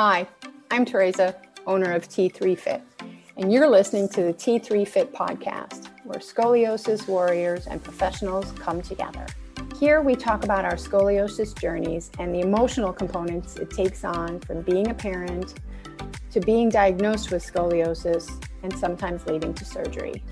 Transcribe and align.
Hi, 0.00 0.28
I'm 0.70 0.84
Teresa, 0.84 1.34
owner 1.66 1.92
of 1.92 2.08
T3 2.08 2.56
Fit, 2.56 2.82
and 3.36 3.52
you're 3.52 3.68
listening 3.68 4.08
to 4.10 4.22
the 4.22 4.32
T3 4.32 4.86
Fit 4.86 5.12
podcast, 5.12 5.88
where 6.04 6.20
scoliosis 6.20 7.08
warriors 7.08 7.66
and 7.66 7.82
professionals 7.82 8.52
come 8.52 8.80
together. 8.80 9.26
Here 9.76 10.00
we 10.00 10.14
talk 10.14 10.44
about 10.44 10.64
our 10.64 10.76
scoliosis 10.76 11.60
journeys 11.60 12.12
and 12.20 12.32
the 12.32 12.42
emotional 12.42 12.92
components 12.92 13.56
it 13.56 13.70
takes 13.70 14.04
on 14.04 14.38
from 14.38 14.62
being 14.62 14.88
a 14.88 14.94
parent 14.94 15.54
to 16.30 16.38
being 16.38 16.68
diagnosed 16.68 17.32
with 17.32 17.44
scoliosis 17.44 18.30
and 18.62 18.72
sometimes 18.78 19.26
leading 19.26 19.52
to 19.54 19.64
surgery. 19.64 20.22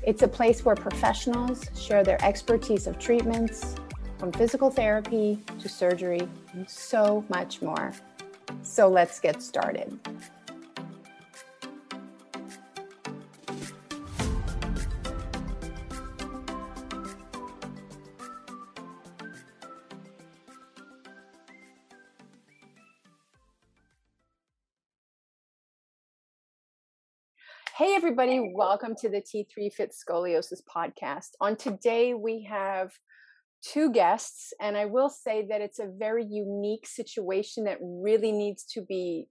It's 0.00 0.22
a 0.22 0.28
place 0.28 0.64
where 0.64 0.76
professionals 0.76 1.64
share 1.76 2.04
their 2.04 2.24
expertise 2.24 2.86
of 2.86 3.00
treatments, 3.00 3.74
from 4.16 4.30
physical 4.30 4.70
therapy 4.70 5.42
to 5.58 5.68
surgery, 5.68 6.28
and 6.52 6.70
so 6.70 7.24
much 7.28 7.60
more. 7.62 7.92
So 8.78 8.86
let's 8.86 9.18
get 9.18 9.42
started. 9.42 9.98
Hey, 27.74 27.96
everybody, 27.96 28.52
welcome 28.54 28.94
to 29.00 29.08
the 29.08 29.20
T3 29.20 29.72
Fit 29.72 29.92
Scoliosis 29.92 30.62
podcast. 30.62 31.30
On 31.40 31.56
today, 31.56 32.14
we 32.14 32.44
have 32.44 32.92
two 33.62 33.90
guests, 33.92 34.52
and 34.60 34.76
I 34.76 34.86
will 34.86 35.10
say 35.10 35.46
that 35.48 35.60
it's 35.60 35.78
a 35.78 35.90
very 35.98 36.24
unique 36.24 36.86
situation 36.86 37.64
that 37.64 37.78
really 37.80 38.32
needs 38.32 38.64
to 38.74 38.82
be 38.82 39.28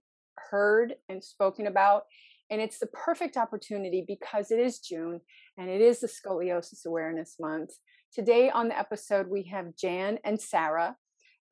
heard 0.50 0.94
and 1.08 1.22
spoken 1.22 1.66
about. 1.66 2.02
And 2.50 2.60
it's 2.60 2.78
the 2.78 2.86
perfect 2.86 3.36
opportunity 3.36 4.04
because 4.06 4.50
it 4.50 4.58
is 4.58 4.78
June 4.78 5.20
and 5.58 5.68
it 5.68 5.80
is 5.80 6.00
the 6.00 6.08
Scoliosis 6.08 6.86
Awareness 6.86 7.36
Month. 7.38 7.70
Today 8.12 8.48
on 8.48 8.68
the 8.68 8.78
episode, 8.78 9.28
we 9.28 9.44
have 9.52 9.76
Jan 9.76 10.18
and 10.24 10.40
Sarah, 10.40 10.96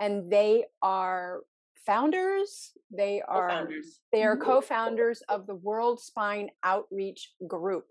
and 0.00 0.31
they 0.33 0.65
are 0.81 1.41
founders. 1.84 2.72
They 2.91 3.22
are 3.28 3.48
co-founders. 3.48 4.00
they 4.12 4.22
are 4.22 4.37
mm-hmm. 4.37 4.50
co-founders 4.50 5.22
of 5.28 5.47
the 5.47 5.55
World 5.55 6.00
Spine 6.00 6.48
Outreach 6.65 7.33
Group 7.47 7.84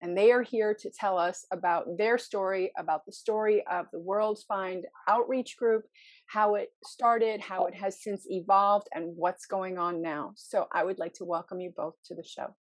and 0.00 0.16
they 0.16 0.30
are 0.30 0.42
here 0.42 0.74
to 0.74 0.90
tell 0.90 1.18
us 1.18 1.44
about 1.52 1.86
their 1.98 2.18
story, 2.18 2.70
about 2.78 3.04
the 3.04 3.12
story 3.12 3.64
of 3.70 3.86
the 3.92 3.98
World 3.98 4.38
Spine 4.38 4.82
Outreach 5.08 5.56
Group, 5.56 5.84
how 6.26 6.54
it 6.54 6.68
started, 6.84 7.40
how 7.40 7.66
it 7.66 7.74
has 7.74 8.02
since 8.02 8.24
evolved, 8.28 8.88
and 8.94 9.12
what's 9.16 9.46
going 9.46 9.76
on 9.76 10.00
now. 10.00 10.32
So 10.36 10.66
I 10.72 10.84
would 10.84 10.98
like 10.98 11.14
to 11.14 11.24
welcome 11.24 11.60
you 11.60 11.72
both 11.76 11.94
to 12.06 12.14
the 12.14 12.22
show. 12.22 12.54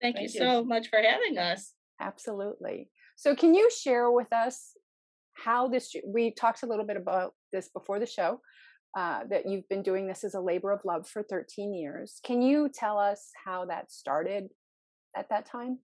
Thank, 0.00 0.16
Thank 0.16 0.34
you, 0.34 0.40
you 0.40 0.46
so 0.46 0.64
much 0.64 0.88
for 0.88 1.00
having 1.00 1.38
us. 1.38 1.72
Absolutely. 2.00 2.90
So, 3.16 3.34
can 3.34 3.54
you 3.54 3.70
share 3.70 4.10
with 4.10 4.32
us 4.32 4.72
how 5.34 5.68
this? 5.68 5.94
We 6.06 6.32
talked 6.32 6.62
a 6.62 6.66
little 6.66 6.84
bit 6.84 6.96
about 6.96 7.32
this 7.52 7.68
before 7.68 7.98
the 7.98 8.06
show. 8.06 8.40
Uh, 8.96 9.24
that 9.28 9.48
you've 9.48 9.68
been 9.68 9.82
doing 9.82 10.06
this 10.06 10.22
as 10.22 10.34
a 10.34 10.40
labor 10.40 10.70
of 10.70 10.80
love 10.84 11.08
for 11.08 11.24
13 11.24 11.74
years. 11.74 12.20
Can 12.22 12.42
you 12.42 12.68
tell 12.72 12.96
us 12.96 13.30
how 13.44 13.64
that 13.64 13.90
started 13.90 14.50
at 15.16 15.28
that 15.30 15.46
time? 15.46 15.80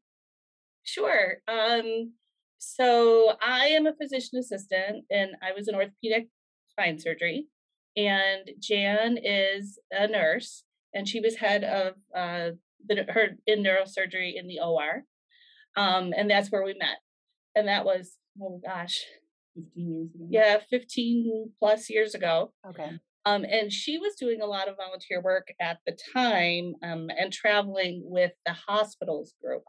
Sure. 0.84 1.38
Um, 1.48 2.12
so 2.58 3.32
I 3.42 3.66
am 3.66 3.86
a 3.86 3.94
physician 3.94 4.38
assistant 4.38 5.04
and 5.10 5.30
I 5.42 5.52
was 5.52 5.68
in 5.68 5.74
orthopedic 5.74 6.28
spine 6.68 6.98
surgery. 6.98 7.46
And 7.96 8.50
Jan 8.60 9.18
is 9.22 9.78
a 9.90 10.06
nurse 10.06 10.64
and 10.94 11.08
she 11.08 11.20
was 11.20 11.36
head 11.36 11.64
of 11.64 11.94
uh, 12.14 12.56
the, 12.86 13.04
her 13.08 13.36
in 13.46 13.62
neurosurgery 13.62 14.34
in 14.36 14.46
the 14.46 14.60
OR. 14.60 15.04
Um, 15.76 16.12
and 16.16 16.30
that's 16.30 16.50
where 16.50 16.64
we 16.64 16.74
met. 16.74 16.98
And 17.54 17.68
that 17.68 17.84
was, 17.84 18.16
oh 18.40 18.60
gosh, 18.64 19.04
15 19.54 19.90
years 19.90 20.14
ago. 20.14 20.26
Yeah, 20.30 20.58
15 20.68 21.52
plus 21.58 21.90
years 21.90 22.14
ago. 22.14 22.52
Okay. 22.68 22.90
Um, 23.26 23.44
and 23.44 23.72
she 23.72 23.98
was 23.98 24.14
doing 24.14 24.40
a 24.40 24.46
lot 24.46 24.68
of 24.68 24.76
volunteer 24.76 25.20
work 25.20 25.48
at 25.60 25.78
the 25.86 25.96
time 26.14 26.74
um, 26.82 27.10
and 27.10 27.32
traveling 27.32 28.02
with 28.04 28.32
the 28.46 28.52
hospitals 28.52 29.34
group. 29.42 29.64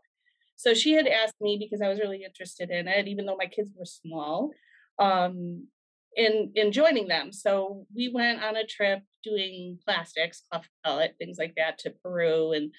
So 0.62 0.76
she 0.76 0.92
had 0.92 1.08
asked 1.08 1.42
me 1.42 1.58
because 1.60 1.82
I 1.82 1.90
was 1.90 2.00
really 2.00 2.24
interested 2.24 2.70
in 2.70 2.88
it, 2.88 3.08
even 3.08 3.26
though 3.26 3.36
my 3.36 3.48
kids 3.48 3.72
were 3.76 3.86
small, 3.86 4.52
um, 5.00 5.68
in 6.16 6.52
in 6.54 6.72
joining 6.72 7.08
them. 7.08 7.32
So 7.32 7.88
we 7.96 8.10
went 8.10 8.44
on 8.44 8.56
a 8.56 8.64
trip 8.68 9.00
doing 9.24 9.80
plastics, 9.84 10.44
cleft 10.52 10.70
palate, 10.86 11.16
things 11.18 11.40
like 11.40 11.56
that, 11.58 11.80
to 11.80 11.94
Peru 12.04 12.52
and 12.52 12.72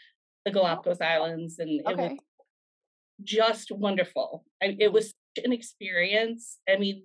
the 0.44 0.52
Galapagos 0.52 1.00
Islands, 1.00 1.58
and 1.58 1.84
okay. 1.84 2.04
it 2.04 2.10
was 2.12 2.18
just 3.24 3.72
wonderful. 3.72 4.44
I, 4.62 4.76
it 4.78 4.92
was 4.92 5.12
an 5.44 5.52
experience. 5.52 6.60
I 6.68 6.76
mean, 6.76 7.02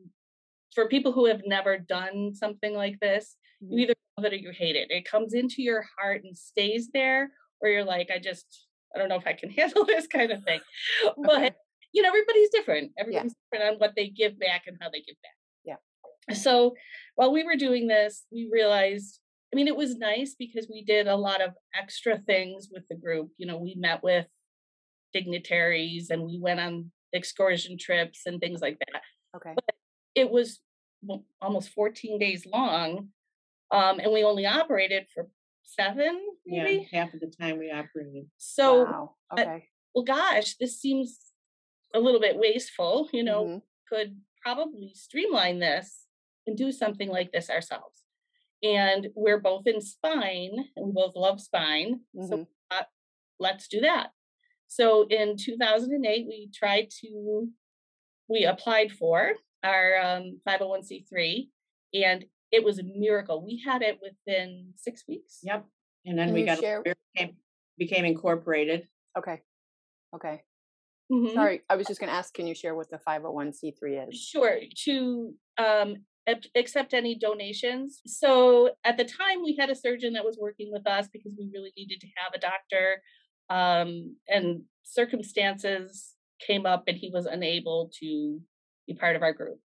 for 0.75 0.87
people 0.87 1.11
who 1.11 1.25
have 1.25 1.41
never 1.47 1.79
done 1.79 2.35
something 2.35 2.75
like 2.75 2.99
this, 2.99 3.35
you 3.61 3.67
mm-hmm. 3.67 3.79
either 3.79 3.93
love 4.15 4.25
it 4.25 4.33
or 4.33 4.37
you 4.37 4.51
hate 4.51 4.75
it. 4.75 4.91
It 4.91 5.09
comes 5.09 5.33
into 5.33 5.63
your 5.63 5.85
heart 5.97 6.23
and 6.23 6.37
stays 6.37 6.89
there, 6.93 7.31
or 7.61 7.69
you're 7.69 7.83
like, 7.83 8.11
I 8.13 8.19
just 8.19 8.66
I 8.95 8.99
don't 8.99 9.09
know 9.09 9.15
if 9.15 9.27
I 9.27 9.33
can 9.33 9.49
handle 9.57 9.85
this 9.85 10.07
kind 10.07 10.31
of 10.31 10.43
thing. 10.43 10.59
But 11.17 11.35
okay. 11.35 11.51
you 11.93 12.01
know, 12.01 12.09
everybody's 12.09 12.49
different. 12.49 12.91
Everybody's 12.97 13.33
yeah. 13.33 13.57
different 13.57 13.73
on 13.73 13.79
what 13.79 13.93
they 13.95 14.09
give 14.09 14.39
back 14.39 14.63
and 14.67 14.77
how 14.81 14.89
they 14.89 15.01
give 15.01 15.15
back. 15.21 15.31
Yeah. 15.65 16.35
So 16.35 16.75
while 17.15 17.31
we 17.31 17.43
were 17.43 17.55
doing 17.55 17.87
this, 17.87 18.25
we 18.31 18.49
realized 18.51 19.19
I 19.53 19.55
mean, 19.55 19.67
it 19.67 19.77
was 19.77 19.95
nice 19.95 20.35
because 20.37 20.67
we 20.69 20.83
did 20.83 21.07
a 21.07 21.15
lot 21.15 21.41
of 21.41 21.51
extra 21.73 22.17
things 22.17 22.67
with 22.71 22.83
the 22.89 22.95
group. 22.95 23.29
You 23.37 23.47
know, 23.47 23.57
we 23.57 23.75
met 23.75 24.03
with 24.03 24.25
dignitaries 25.13 26.09
and 26.09 26.23
we 26.23 26.37
went 26.37 26.59
on 26.59 26.91
excursion 27.13 27.77
trips 27.79 28.23
and 28.25 28.41
things 28.41 28.59
like 28.61 28.77
that. 28.79 29.01
Okay. 29.37 29.53
But 29.55 29.75
it 30.15 30.29
was 30.29 30.59
almost 31.41 31.69
14 31.69 32.19
days 32.19 32.45
long. 32.45 33.09
Um, 33.71 33.99
and 33.99 34.11
we 34.11 34.23
only 34.23 34.45
operated 34.45 35.07
for 35.13 35.27
seven, 35.67 36.19
maybe 36.45 36.87
yeah, 36.91 36.99
half 36.99 37.13
of 37.13 37.19
the 37.19 37.27
time 37.27 37.59
we 37.59 37.71
operated. 37.71 38.27
So, 38.37 38.83
wow. 38.83 39.15
okay. 39.33 39.43
Uh, 39.43 39.59
well, 39.93 40.05
gosh, 40.05 40.55
this 40.59 40.79
seems 40.79 41.19
a 41.93 41.99
little 41.99 42.21
bit 42.21 42.37
wasteful. 42.37 43.09
You 43.11 43.23
know, 43.23 43.45
mm-hmm. 43.45 43.57
could 43.95 44.17
probably 44.41 44.91
streamline 44.95 45.59
this 45.59 46.05
and 46.45 46.57
do 46.57 46.71
something 46.71 47.09
like 47.09 47.31
this 47.31 47.49
ourselves. 47.49 48.03
And 48.63 49.09
we're 49.15 49.39
both 49.39 49.67
in 49.67 49.81
spine, 49.81 50.65
and 50.75 50.87
we 50.87 50.91
both 50.93 51.15
love 51.15 51.39
spine. 51.39 52.01
Mm-hmm. 52.15 52.27
So 52.27 52.47
uh, 52.71 52.83
let's 53.39 53.67
do 53.67 53.81
that. 53.81 54.11
So 54.67 55.05
in 55.09 55.37
2008, 55.37 56.25
we 56.27 56.49
tried 56.53 56.89
to, 57.01 57.47
we 58.27 58.45
applied 58.45 58.91
for 58.91 59.33
our 59.63 59.97
um, 59.97 60.39
501c3, 60.47 61.49
and 61.93 62.25
it 62.51 62.63
was 62.63 62.79
a 62.79 62.83
miracle. 62.83 63.43
We 63.45 63.61
had 63.65 63.81
it 63.81 63.99
within 64.01 64.73
six 64.75 65.03
weeks. 65.07 65.39
Yep. 65.43 65.65
And 66.05 66.17
then 66.17 66.27
Can 66.27 66.33
we 66.33 66.45
got 66.45 66.59
share? 66.59 66.83
became, 67.15 67.35
became 67.77 68.05
incorporated. 68.05 68.87
Okay. 69.17 69.41
Okay. 70.15 70.43
Mm-hmm. 71.11 71.35
Sorry, 71.35 71.61
I 71.69 71.75
was 71.75 71.87
just 71.87 71.99
going 71.99 72.09
to 72.09 72.15
ask. 72.15 72.33
Can 72.33 72.47
you 72.47 72.55
share 72.55 72.75
what 72.75 72.89
the 72.89 72.99
five 72.99 73.21
hundred 73.21 73.31
one 73.31 73.53
c 73.53 73.71
three 73.71 73.97
is? 73.97 74.17
Sure. 74.19 74.57
To 74.85 75.33
um, 75.57 75.95
accept 76.55 76.93
any 76.93 77.15
donations. 77.17 78.01
So 78.05 78.71
at 78.83 78.97
the 78.97 79.05
time, 79.05 79.41
we 79.43 79.55
had 79.57 79.69
a 79.69 79.75
surgeon 79.75 80.13
that 80.13 80.25
was 80.25 80.37
working 80.39 80.69
with 80.71 80.85
us 80.85 81.07
because 81.11 81.33
we 81.37 81.49
really 81.53 81.71
needed 81.77 82.01
to 82.01 82.07
have 82.17 82.33
a 82.35 82.39
doctor, 82.39 83.01
um, 83.49 84.17
and 84.27 84.63
circumstances 84.83 86.13
came 86.45 86.65
up, 86.65 86.83
and 86.87 86.97
he 86.97 87.09
was 87.09 87.25
unable 87.25 87.89
to 88.01 88.41
be 88.85 88.93
part 88.93 89.15
of 89.15 89.21
our 89.21 89.33
group. 89.33 89.59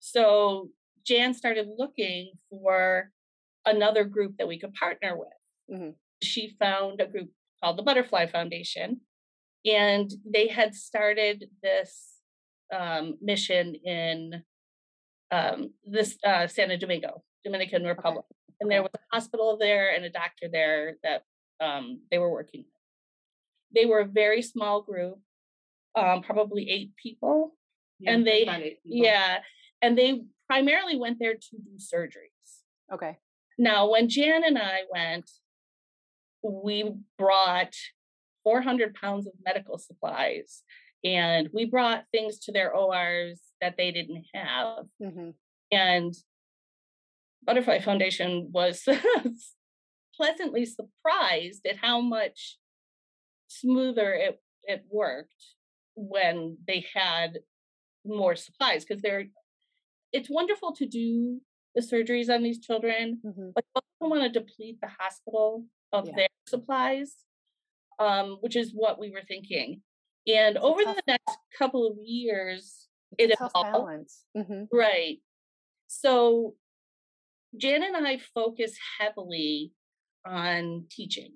So 0.00 0.68
Jan 1.06 1.34
started 1.34 1.68
looking 1.78 2.32
for 2.50 3.10
another 3.66 4.04
group 4.04 4.36
that 4.38 4.48
we 4.48 4.58
could 4.58 4.74
partner 4.74 5.16
with. 5.16 5.28
Mm-hmm. 5.70 5.90
She 6.22 6.56
found 6.58 7.00
a 7.00 7.06
group 7.06 7.30
called 7.62 7.78
the 7.78 7.82
Butterfly 7.82 8.26
Foundation, 8.26 9.00
and 9.64 10.10
they 10.24 10.48
had 10.48 10.74
started 10.74 11.46
this 11.62 12.14
um, 12.74 13.16
mission 13.20 13.74
in 13.74 14.42
um, 15.30 15.70
this 15.84 16.16
uh, 16.24 16.46
Santo 16.46 16.76
Domingo, 16.76 17.22
Dominican 17.44 17.84
Republic, 17.84 18.24
okay. 18.28 18.56
and 18.60 18.70
there 18.70 18.82
was 18.82 18.90
a 18.94 19.14
hospital 19.14 19.56
there 19.58 19.94
and 19.94 20.04
a 20.04 20.10
doctor 20.10 20.48
there 20.50 20.96
that 21.02 21.22
um, 21.60 22.00
they 22.10 22.18
were 22.18 22.30
working 22.30 22.60
with. 22.60 22.68
They 23.74 23.86
were 23.86 24.00
a 24.00 24.06
very 24.06 24.42
small 24.42 24.82
group, 24.82 25.18
um, 25.96 26.22
probably 26.22 26.70
eight 26.70 26.92
people, 26.96 27.56
yeah, 27.98 28.12
and 28.12 28.26
they 28.26 28.78
yeah, 28.84 29.38
and 29.82 29.98
they 29.98 30.22
primarily 30.54 30.96
went 30.96 31.18
there 31.18 31.34
to 31.34 31.56
do 31.56 31.78
surgeries. 31.78 32.62
Okay. 32.92 33.18
Now, 33.58 33.90
when 33.90 34.08
Jan 34.08 34.44
and 34.44 34.56
I 34.56 34.82
went, 34.88 35.28
we 36.42 36.92
brought 37.18 37.74
400 38.44 38.94
pounds 38.94 39.26
of 39.26 39.32
medical 39.44 39.78
supplies 39.78 40.62
and 41.02 41.48
we 41.52 41.64
brought 41.64 42.04
things 42.12 42.38
to 42.40 42.52
their 42.52 42.72
ORs 42.72 43.40
that 43.60 43.76
they 43.76 43.90
didn't 43.90 44.26
have. 44.32 44.84
Mm-hmm. 45.02 45.30
And 45.72 46.14
Butterfly 47.44 47.80
Foundation 47.80 48.50
was 48.52 48.86
pleasantly 50.16 50.66
surprised 50.66 51.66
at 51.66 51.78
how 51.78 52.00
much 52.00 52.58
smoother 53.48 54.12
it 54.12 54.40
it 54.66 54.84
worked 54.88 55.34
when 55.94 56.56
they 56.66 56.86
had 56.94 57.40
more 58.06 58.34
supplies 58.34 58.84
because 58.84 59.02
they're 59.02 59.26
it's 60.14 60.30
wonderful 60.30 60.72
to 60.76 60.86
do 60.86 61.40
the 61.74 61.82
surgeries 61.82 62.32
on 62.32 62.42
these 62.42 62.60
children, 62.60 63.20
mm-hmm. 63.26 63.48
but 63.54 63.64
you 63.74 63.82
don't 64.00 64.10
want 64.10 64.22
to 64.22 64.40
deplete 64.40 64.78
the 64.80 64.88
hospital 64.98 65.64
of 65.92 66.06
yeah. 66.06 66.12
their 66.16 66.28
supplies, 66.48 67.16
um, 67.98 68.38
which 68.40 68.54
is 68.56 68.70
what 68.72 68.98
we 68.98 69.10
were 69.10 69.24
thinking. 69.26 69.82
And 70.26 70.56
it's 70.56 70.64
over 70.64 70.84
the 70.84 71.02
next 71.06 71.36
couple 71.58 71.86
of 71.86 71.96
years, 72.02 72.86
it 73.18 73.34
evolved. 73.38 74.10
Mm-hmm. 74.36 74.64
Right. 74.72 75.18
So 75.88 76.54
Jan 77.56 77.82
and 77.82 78.06
I 78.06 78.20
focus 78.34 78.76
heavily 79.00 79.72
on 80.24 80.84
teaching. 80.90 81.32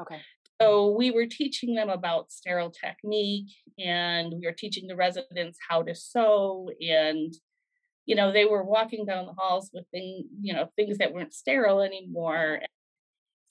Okay. 0.00 0.20
So 0.60 0.88
we 0.96 1.10
were 1.10 1.26
teaching 1.26 1.74
them 1.74 1.90
about 1.90 2.32
sterile 2.32 2.70
technique 2.70 3.52
and 3.78 4.32
we 4.32 4.46
were 4.46 4.54
teaching 4.56 4.86
the 4.86 4.96
residents 4.96 5.58
how 5.68 5.82
to 5.82 5.94
sew 5.94 6.70
and 6.80 7.34
you 8.06 8.14
know 8.14 8.32
they 8.32 8.44
were 8.44 8.64
walking 8.64 9.04
down 9.04 9.26
the 9.26 9.34
halls 9.36 9.70
with 9.74 9.84
things 9.90 10.24
you 10.40 10.54
know 10.54 10.68
things 10.76 10.98
that 10.98 11.12
weren't 11.12 11.34
sterile 11.34 11.80
anymore. 11.80 12.60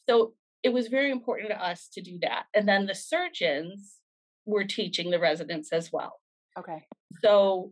So 0.09 0.33
it 0.63 0.73
was 0.73 0.87
very 0.87 1.11
important 1.11 1.49
to 1.49 1.63
us 1.63 1.89
to 1.93 2.01
do 2.01 2.17
that. 2.21 2.45
And 2.55 2.67
then 2.67 2.87
the 2.87 2.95
surgeons 2.95 3.97
were 4.45 4.63
teaching 4.63 5.11
the 5.11 5.19
residents 5.19 5.71
as 5.71 5.91
well. 5.91 6.19
Okay. 6.57 6.85
So 7.21 7.71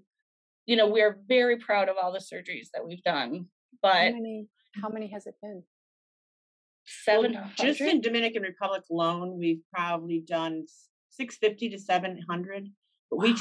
you 0.66 0.76
know 0.76 0.88
we're 0.88 1.20
very 1.28 1.58
proud 1.58 1.90
of 1.90 1.96
all 2.02 2.12
the 2.12 2.20
surgeries 2.20 2.70
that 2.74 2.86
we've 2.86 3.04
done 3.04 3.48
but 3.82 3.96
how 3.96 4.12
many 4.12 4.48
how 4.82 4.90
many 4.90 5.08
has 5.08 5.28
it 5.28 5.36
been? 5.42 5.64
Seven 6.86 7.34
well, 7.34 7.50
just 7.58 7.82
in 7.82 8.02
dominican 8.02 8.44
republic 8.44 8.84
alone 8.92 9.38
we've 9.38 9.62
probably 9.74 10.20
done 10.20 10.66
650 11.12 11.70
to 11.70 11.80
700 11.80 12.70
but 13.10 13.18
wow. 13.18 13.24
we 13.24 13.34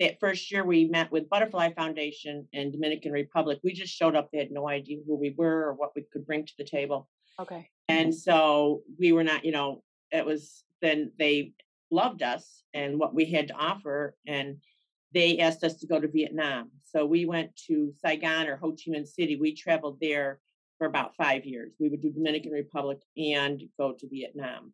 that 0.00 0.20
first 0.20 0.50
year 0.50 0.64
we 0.64 0.84
met 0.84 1.10
with 1.10 1.28
Butterfly 1.28 1.72
Foundation 1.74 2.46
in 2.52 2.70
Dominican 2.70 3.12
Republic. 3.12 3.58
We 3.64 3.72
just 3.72 3.94
showed 3.94 4.14
up. 4.14 4.30
They 4.30 4.38
had 4.38 4.50
no 4.50 4.68
idea 4.68 4.98
who 5.06 5.16
we 5.16 5.34
were 5.36 5.64
or 5.64 5.74
what 5.74 5.92
we 5.96 6.04
could 6.12 6.26
bring 6.26 6.44
to 6.44 6.52
the 6.58 6.64
table. 6.64 7.08
Okay. 7.40 7.68
And 7.88 8.14
so 8.14 8.82
we 8.98 9.12
were 9.12 9.24
not, 9.24 9.44
you 9.44 9.52
know, 9.52 9.82
it 10.10 10.24
was 10.24 10.64
then 10.82 11.12
they 11.18 11.52
loved 11.90 12.22
us 12.22 12.62
and 12.74 12.98
what 12.98 13.14
we 13.14 13.24
had 13.26 13.48
to 13.48 13.54
offer. 13.54 14.16
And 14.26 14.58
they 15.14 15.38
asked 15.38 15.64
us 15.64 15.76
to 15.76 15.86
go 15.86 16.00
to 16.00 16.08
Vietnam. 16.08 16.70
So 16.84 17.06
we 17.06 17.24
went 17.24 17.56
to 17.68 17.92
Saigon 18.04 18.48
or 18.48 18.56
Ho 18.56 18.72
Chi 18.72 18.90
Minh 18.90 19.06
City. 19.06 19.36
We 19.36 19.54
traveled 19.54 19.98
there 20.00 20.40
for 20.78 20.86
about 20.86 21.16
five 21.16 21.46
years. 21.46 21.72
We 21.80 21.88
would 21.88 22.02
do 22.02 22.12
Dominican 22.12 22.52
Republic 22.52 22.98
and 23.16 23.62
go 23.78 23.92
to 23.92 24.08
Vietnam 24.08 24.72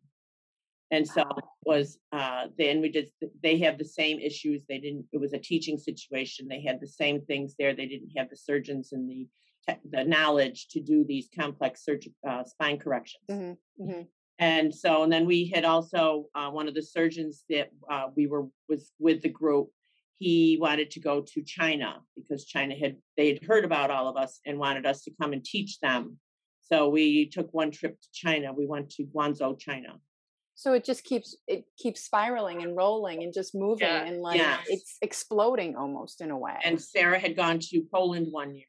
and 0.93 1.07
so 1.07 1.21
it 1.21 1.45
was 1.65 1.97
uh, 2.11 2.45
then 2.57 2.79
we 2.79 2.89
did 2.89 3.09
they 3.41 3.57
have 3.57 3.77
the 3.77 3.91
same 4.01 4.19
issues 4.19 4.63
they 4.69 4.77
didn't 4.77 5.05
it 5.11 5.19
was 5.19 5.33
a 5.33 5.39
teaching 5.51 5.77
situation 5.77 6.47
they 6.47 6.61
had 6.61 6.79
the 6.79 6.87
same 6.87 7.19
things 7.21 7.55
there 7.57 7.73
they 7.75 7.87
didn't 7.87 8.11
have 8.15 8.29
the 8.29 8.37
surgeons 8.37 8.93
and 8.93 9.09
the 9.09 9.27
the 9.89 10.03
knowledge 10.03 10.67
to 10.69 10.81
do 10.81 11.05
these 11.05 11.29
complex 11.33 11.85
surgical 11.85 12.17
uh, 12.27 12.43
spine 12.43 12.77
corrections. 12.77 13.23
Mm-hmm, 13.31 13.83
mm-hmm. 13.83 14.01
and 14.39 14.75
so 14.75 15.03
and 15.03 15.11
then 15.11 15.25
we 15.25 15.45
had 15.53 15.65
also 15.65 16.25
uh, 16.35 16.49
one 16.49 16.67
of 16.67 16.75
the 16.75 16.81
surgeons 16.81 17.43
that 17.49 17.69
uh, 17.89 18.07
we 18.15 18.27
were 18.27 18.45
was 18.69 18.91
with 18.99 19.21
the 19.21 19.29
group 19.29 19.69
he 20.19 20.57
wanted 20.61 20.91
to 20.91 20.99
go 20.99 21.21
to 21.21 21.41
china 21.43 22.01
because 22.15 22.45
china 22.45 22.75
had 22.75 22.97
they 23.17 23.27
had 23.29 23.43
heard 23.43 23.65
about 23.65 23.89
all 23.89 24.07
of 24.07 24.17
us 24.17 24.41
and 24.45 24.59
wanted 24.59 24.85
us 24.85 25.03
to 25.03 25.11
come 25.19 25.33
and 25.33 25.43
teach 25.43 25.79
them. 25.79 26.17
So 26.61 26.87
we 26.89 27.29
took 27.29 27.53
one 27.53 27.71
trip 27.71 27.99
to 27.99 28.07
china 28.11 28.53
we 28.53 28.67
went 28.67 28.89
to 28.91 29.03
guangzhou 29.05 29.57
china 29.59 29.93
so 30.55 30.73
it 30.73 30.83
just 30.83 31.03
keeps 31.03 31.35
it 31.47 31.65
keeps 31.77 32.01
spiraling 32.01 32.61
and 32.61 32.75
rolling 32.75 33.23
and 33.23 33.33
just 33.33 33.55
moving 33.55 33.87
yeah. 33.87 34.03
and 34.03 34.21
like 34.21 34.37
yes. 34.37 34.59
it's 34.67 34.97
exploding 35.01 35.75
almost 35.75 36.21
in 36.21 36.31
a 36.31 36.37
way 36.37 36.55
and 36.63 36.81
sarah 36.81 37.19
had 37.19 37.35
gone 37.35 37.59
to 37.59 37.81
poland 37.91 38.27
one 38.29 38.55
year 38.55 38.65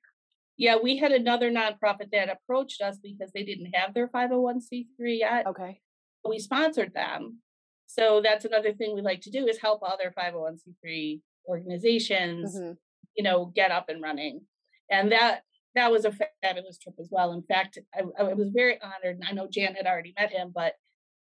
yeah 0.56 0.76
we 0.82 0.96
had 0.96 1.12
another 1.12 1.50
nonprofit 1.50 2.10
that 2.12 2.28
approached 2.30 2.80
us 2.80 2.98
because 3.02 3.30
they 3.32 3.44
didn't 3.44 3.74
have 3.74 3.94
their 3.94 4.08
501c3 4.08 4.86
yet 4.98 5.46
okay 5.46 5.80
we 6.26 6.38
sponsored 6.38 6.94
them 6.94 7.38
so 7.86 8.20
that's 8.22 8.44
another 8.44 8.72
thing 8.72 8.94
we 8.94 9.02
like 9.02 9.20
to 9.20 9.30
do 9.30 9.46
is 9.46 9.58
help 9.58 9.82
other 9.82 10.12
501c3 10.16 11.20
organizations 11.48 12.56
mm-hmm. 12.56 12.72
you 13.16 13.22
know 13.22 13.52
get 13.54 13.70
up 13.70 13.88
and 13.88 14.02
running 14.02 14.40
and 14.90 15.12
that 15.12 15.42
that 15.74 15.90
was 15.90 16.04
a 16.04 16.12
fabulous 16.40 16.78
trip 16.78 16.94
as 16.98 17.08
well 17.10 17.32
in 17.32 17.42
fact 17.42 17.78
I, 17.94 18.02
I 18.18 18.32
was 18.32 18.50
very 18.54 18.78
honored 18.80 19.16
and 19.16 19.24
i 19.28 19.32
know 19.32 19.48
jan 19.50 19.74
had 19.74 19.86
already 19.86 20.14
met 20.18 20.30
him 20.30 20.52
but 20.54 20.74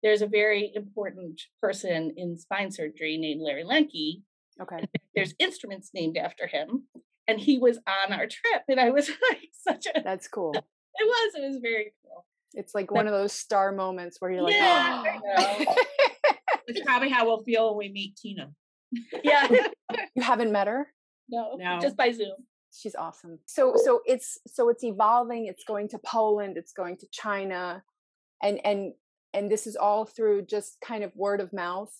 there's 0.03 0.21
a 0.21 0.27
very 0.27 0.71
important 0.75 1.41
person 1.61 2.13
in 2.17 2.38
spine 2.38 2.71
surgery 2.71 3.17
named 3.17 3.41
Larry 3.41 3.63
Lenke. 3.63 4.21
Okay. 4.61 4.88
There's 5.15 5.33
instruments 5.39 5.91
named 5.94 6.17
after 6.17 6.47
him. 6.47 6.83
And 7.27 7.39
he 7.39 7.57
was 7.57 7.77
on 7.88 8.13
our 8.13 8.27
trip. 8.27 8.63
And 8.69 8.79
I 8.79 8.91
was 8.91 9.09
like, 9.29 9.49
such 9.51 9.88
a. 9.94 10.01
That's 10.01 10.27
cool. 10.27 10.53
It 10.53 10.63
was. 11.05 11.33
It 11.35 11.47
was 11.47 11.57
very 11.61 11.94
cool. 12.03 12.25
It's 12.53 12.73
like 12.73 12.91
one 12.91 13.07
of 13.07 13.13
those 13.13 13.33
star 13.33 13.71
moments 13.71 14.17
where 14.19 14.31
you're 14.31 14.41
like, 14.41 14.55
yeah, 14.55 15.03
oh. 15.38 15.75
it's 16.65 16.81
probably 16.85 17.09
how 17.09 17.25
we'll 17.25 17.44
feel 17.44 17.75
when 17.75 17.88
we 17.88 17.94
meet 17.94 18.15
Tina. 18.15 18.51
Yeah. 19.23 19.47
you 20.15 20.23
haven't 20.23 20.51
met 20.51 20.67
her? 20.67 20.88
No, 21.29 21.55
no. 21.57 21.79
Just 21.79 21.97
by 21.97 22.11
Zoom. 22.11 22.35
She's 22.73 22.95
awesome. 22.95 23.39
So 23.45 23.73
so 23.75 24.01
it's 24.05 24.39
so 24.47 24.69
it's 24.69 24.83
evolving. 24.83 25.45
It's 25.47 25.63
going 25.65 25.89
to 25.89 25.99
Poland. 25.99 26.57
It's 26.57 26.73
going 26.73 26.97
to 26.97 27.07
China, 27.11 27.83
and 28.41 28.59
and 28.65 28.94
and 29.33 29.51
this 29.51 29.68
is 29.68 29.75
all 29.75 30.06
through 30.06 30.44
just 30.44 30.77
kind 30.81 31.03
of 31.03 31.15
word 31.15 31.41
of 31.41 31.53
mouth 31.53 31.94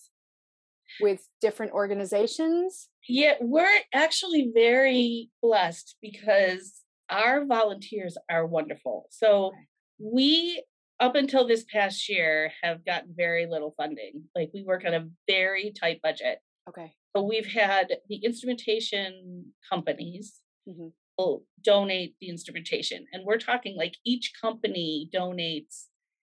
with 1.00 1.26
different 1.40 1.72
organizations? 1.72 2.88
Yeah 3.08 3.34
we're 3.40 3.80
actually 3.94 4.50
very 4.54 5.30
blessed 5.42 5.96
because 6.02 6.82
our 7.10 7.44
volunteers 7.44 8.16
are 8.30 8.46
wonderful. 8.46 9.06
So 9.10 9.52
we 9.98 10.62
up 11.00 11.14
until 11.14 11.46
this 11.46 11.64
past 11.64 12.08
year 12.08 12.52
have 12.62 12.84
gotten 12.84 13.14
very 13.16 13.46
little 13.46 13.74
funding. 13.76 14.24
Like 14.34 14.50
we 14.52 14.64
work 14.64 14.84
on 14.84 14.94
a 14.94 15.08
very 15.28 15.72
tight 15.78 16.00
budget. 16.02 16.38
Okay. 16.68 16.92
But 17.14 17.24
we've 17.24 17.46
had 17.46 17.96
the 18.08 18.16
instrumentation 18.16 19.46
companies 19.70 20.40
mm-hmm. 20.68 20.88
will 21.16 21.44
donate 21.62 22.16
the 22.20 22.28
instrumentation 22.28 23.06
and 23.12 23.24
we're 23.24 23.38
talking 23.38 23.76
like 23.76 23.96
each 24.04 24.32
company 24.40 25.08
donates 25.14 25.86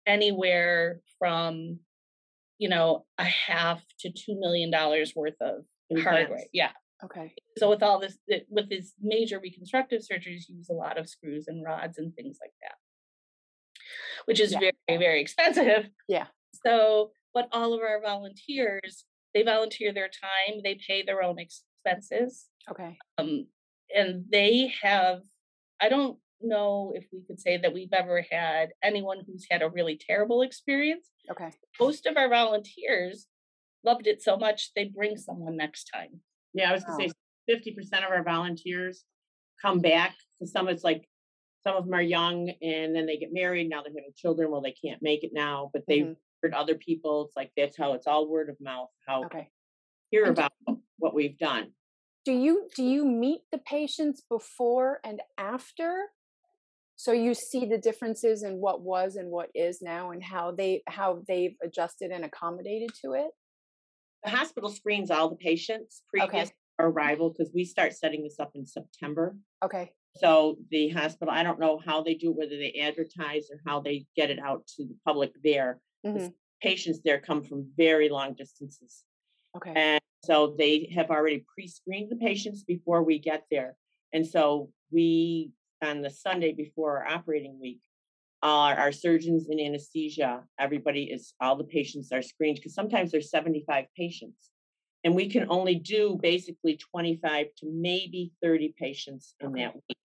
anywhere 0.09 0.99
from 1.19 1.79
you 2.57 2.67
know 2.67 3.05
a 3.17 3.23
half 3.23 3.81
to 3.99 4.11
two 4.11 4.37
million 4.39 4.71
dollars 4.71 5.13
worth 5.15 5.39
of 5.39 5.63
hardware 6.03 6.45
yeah. 6.53 6.71
Okay. 7.03 7.33
So 7.57 7.69
with 7.69 7.81
all 7.81 7.99
this 7.99 8.17
with 8.49 8.69
these 8.69 8.93
major 9.01 9.39
reconstructive 9.39 10.01
surgeries 10.01 10.49
use 10.49 10.69
a 10.69 10.73
lot 10.73 10.97
of 10.97 11.07
screws 11.07 11.47
and 11.47 11.63
rods 11.63 11.97
and 11.97 12.13
things 12.13 12.37
like 12.41 12.51
that. 12.61 12.75
Which 14.25 14.41
is 14.41 14.51
yeah. 14.51 14.59
very 14.59 14.99
very 14.99 15.21
expensive. 15.21 15.89
Yeah. 16.09 16.27
So 16.65 17.11
but 17.33 17.47
all 17.51 17.73
of 17.73 17.79
our 17.81 18.01
volunteers 18.01 19.05
they 19.33 19.43
volunteer 19.43 19.93
their 19.93 20.09
time 20.09 20.61
they 20.63 20.77
pay 20.85 21.03
their 21.03 21.23
own 21.23 21.37
expenses. 21.39 22.47
Okay. 22.69 22.97
Um 23.17 23.47
and 23.95 24.25
they 24.29 24.73
have 24.83 25.21
i 25.81 25.89
don't 25.89 26.19
know 26.41 26.93
if 26.95 27.05
we 27.11 27.21
could 27.25 27.39
say 27.39 27.57
that 27.57 27.73
we've 27.73 27.93
ever 27.93 28.25
had 28.31 28.69
anyone 28.83 29.19
who's 29.25 29.45
had 29.49 29.61
a 29.61 29.69
really 29.69 29.99
terrible 29.99 30.41
experience. 30.41 31.09
Okay. 31.31 31.51
Most 31.79 32.05
of 32.05 32.17
our 32.17 32.29
volunteers 32.29 33.27
loved 33.83 34.07
it 34.07 34.21
so 34.21 34.37
much 34.37 34.71
they 34.75 34.85
bring 34.85 35.17
someone 35.17 35.57
next 35.57 35.89
time. 35.93 36.21
Yeah, 36.53 36.69
I 36.69 36.73
was 36.73 36.83
gonna 36.83 37.07
say 37.07 37.11
fifty 37.47 37.71
percent 37.71 38.05
of 38.05 38.11
our 38.11 38.23
volunteers 38.23 39.03
come 39.61 39.79
back. 39.79 40.15
So 40.39 40.45
some 40.45 40.67
it's 40.67 40.83
like 40.83 41.07
some 41.63 41.75
of 41.75 41.85
them 41.85 41.93
are 41.93 42.01
young 42.01 42.49
and 42.61 42.95
then 42.95 43.05
they 43.05 43.17
get 43.17 43.29
married. 43.31 43.69
Now 43.69 43.81
they're 43.81 43.91
having 43.91 44.11
children. 44.15 44.51
Well, 44.51 44.61
they 44.61 44.75
can't 44.83 45.01
make 45.01 45.23
it 45.23 45.31
now, 45.33 45.69
but 45.73 45.83
they've 45.87 46.05
mm-hmm. 46.05 46.13
heard 46.41 46.53
other 46.53 46.75
people. 46.75 47.25
It's 47.25 47.35
like 47.35 47.51
that's 47.55 47.77
how 47.77 47.93
it's 47.93 48.07
all 48.07 48.29
word 48.29 48.49
of 48.49 48.57
mouth. 48.61 48.89
How 49.07 49.25
okay. 49.25 49.49
hear 50.09 50.25
and 50.25 50.37
about 50.37 50.51
what 50.97 51.13
we've 51.13 51.37
done. 51.37 51.71
Do 52.25 52.33
you 52.33 52.69
do 52.75 52.83
you 52.83 53.05
meet 53.05 53.41
the 53.51 53.57
patients 53.57 54.21
before 54.29 54.99
and 55.03 55.21
after 55.37 56.07
so 56.99 57.13
you 57.13 57.33
see 57.33 57.65
the 57.65 57.77
differences 57.77 58.43
in 58.43 58.55
what 58.55 58.81
was 58.81 59.15
and 59.15 59.31
what 59.31 59.47
is 59.55 59.81
now 59.81 60.11
and 60.11 60.21
how 60.21 60.51
they 60.51 60.83
how 60.85 61.23
they've 61.29 61.55
adjusted 61.63 62.11
and 62.11 62.25
accommodated 62.25 62.89
to 63.05 63.13
it? 63.13 63.29
The 64.25 64.31
hospital 64.31 64.69
screens 64.69 65.09
all 65.09 65.29
the 65.29 65.37
patients 65.37 66.01
previous 66.13 66.49
okay. 66.49 66.51
arrival 66.77 67.29
because 67.29 67.53
we 67.55 67.63
start 67.63 67.93
setting 67.93 68.21
this 68.21 68.37
up 68.37 68.51
in 68.53 68.65
september. 68.65 69.37
Okay. 69.63 69.93
So 70.17 70.57
the 70.71 70.89
hospital 70.89 71.33
i 71.33 71.41
don't 71.41 71.57
know 71.57 71.79
how 71.85 72.03
they 72.03 72.15
do 72.15 72.31
it 72.31 72.37
whether 72.37 72.57
they 72.57 72.81
advertise 72.83 73.47
or 73.49 73.61
how 73.65 73.79
they 73.79 74.05
get 74.17 74.29
it 74.29 74.39
out 74.39 74.67
to 74.75 74.83
the 74.83 74.97
public 75.05 75.31
there. 75.41 75.79
Mm-hmm. 76.05 76.27
patients 76.61 76.99
there 77.05 77.19
come 77.21 77.45
from 77.45 77.69
very 77.77 78.09
long 78.09 78.33
distances. 78.33 79.05
Okay. 79.55 79.71
And 79.73 80.01
so 80.25 80.53
they 80.57 80.91
have 80.95 81.11
already 81.11 81.45
pre-screened 81.53 82.11
the 82.11 82.17
patients 82.17 82.65
before 82.65 83.03
we 83.03 83.19
get 83.19 83.45
there. 83.49 83.77
And 84.11 84.27
so 84.27 84.69
we 84.91 85.51
on 85.83 86.01
the 86.01 86.09
Sunday 86.09 86.53
before 86.53 86.97
our 86.99 87.07
operating 87.07 87.59
week, 87.59 87.79
our, 88.41 88.75
our 88.75 88.91
surgeons 88.91 89.47
in 89.49 89.59
anesthesia, 89.59 90.43
everybody 90.59 91.03
is, 91.03 91.33
all 91.41 91.55
the 91.55 91.63
patients 91.63 92.11
are 92.11 92.21
screened 92.21 92.55
because 92.57 92.73
sometimes 92.73 93.11
there's 93.11 93.29
75 93.29 93.85
patients. 93.97 94.49
And 95.03 95.15
we 95.15 95.29
can 95.29 95.45
only 95.49 95.75
do 95.75 96.19
basically 96.21 96.77
25 96.91 97.47
to 97.59 97.67
maybe 97.71 98.31
30 98.43 98.73
patients 98.77 99.33
in 99.39 99.47
Okay. 99.49 99.63
that 99.63 99.75
week. 99.75 99.97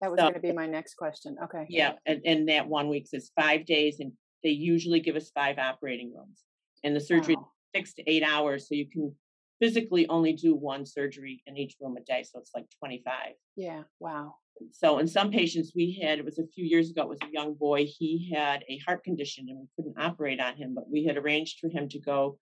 That 0.00 0.10
was 0.10 0.18
So- 0.18 0.24
going 0.24 0.34
to 0.34 0.40
be 0.40 0.52
my 0.52 0.66
next 0.66 0.94
question. 0.94 1.36
Okay. 1.44 1.66
Yeah, 1.68 1.94
and, 2.06 2.20
and 2.24 2.48
that 2.48 2.68
one 2.68 2.88
week 2.88 3.08
is 3.12 3.30
five 3.38 3.64
days 3.66 4.00
and 4.00 4.12
they 4.42 4.50
usually 4.50 5.00
give 5.00 5.16
us 5.16 5.30
five 5.30 5.58
operating 5.58 6.14
rooms. 6.14 6.44
And 6.84 6.96
the 6.96 7.00
surgery 7.00 7.36
Wow. 7.36 7.52
six 7.74 7.92
to 7.94 8.02
eight 8.10 8.22
hours, 8.22 8.68
so 8.68 8.74
you 8.74 8.88
can 8.88 9.14
physically 9.60 10.08
only 10.08 10.32
do 10.32 10.54
one 10.54 10.86
surgery 10.86 11.42
in 11.46 11.58
each 11.58 11.76
room 11.80 11.96
a 11.98 12.00
day. 12.00 12.22
So 12.22 12.38
it's 12.38 12.50
like 12.54 12.64
25. 12.78 13.34
Yeah. 13.56 13.82
Wow. 14.00 14.36
So 14.72 14.98
in 14.98 15.06
some 15.06 15.30
patients 15.30 15.72
we 15.74 16.00
had, 16.02 16.18
it 16.18 16.24
was 16.24 16.38
a 16.38 16.46
few 16.46 16.64
years 16.64 16.90
ago, 16.90 17.02
it 17.02 17.08
was 17.08 17.18
a 17.22 17.32
young 17.32 17.54
boy. 17.54 17.86
He 17.86 18.30
had 18.34 18.64
a 18.68 18.78
heart 18.78 19.04
condition 19.04 19.46
and 19.48 19.58
we 19.58 19.66
couldn't 19.76 20.00
operate 20.00 20.40
on 20.40 20.56
him, 20.56 20.74
but 20.74 20.90
we 20.90 21.04
had 21.04 21.16
arranged 21.16 21.58
for 21.60 21.68
him 21.68 21.88
to 21.88 21.98
go 21.98 22.38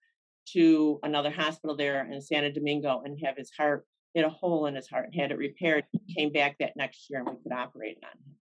to 0.53 0.99
another 1.03 1.31
hospital 1.31 1.77
there 1.77 2.11
in 2.11 2.21
Santo 2.21 2.51
Domingo 2.51 3.03
and 3.05 3.19
have 3.23 3.37
his 3.37 3.51
heart 3.57 3.85
he 4.15 4.21
had 4.21 4.29
a 4.29 4.35
hole 4.35 4.67
in 4.67 4.75
his 4.75 4.89
heart 4.89 5.07
and 5.07 5.15
had 5.15 5.31
it 5.31 5.39
repaired. 5.39 5.85
He 5.93 6.15
came 6.15 6.33
back 6.33 6.57
that 6.59 6.77
next 6.77 7.11
year 7.11 7.21
and 7.21 7.29
we 7.29 7.43
could 7.43 7.53
operate 7.53 7.99
on 8.03 8.11
him. 8.11 8.37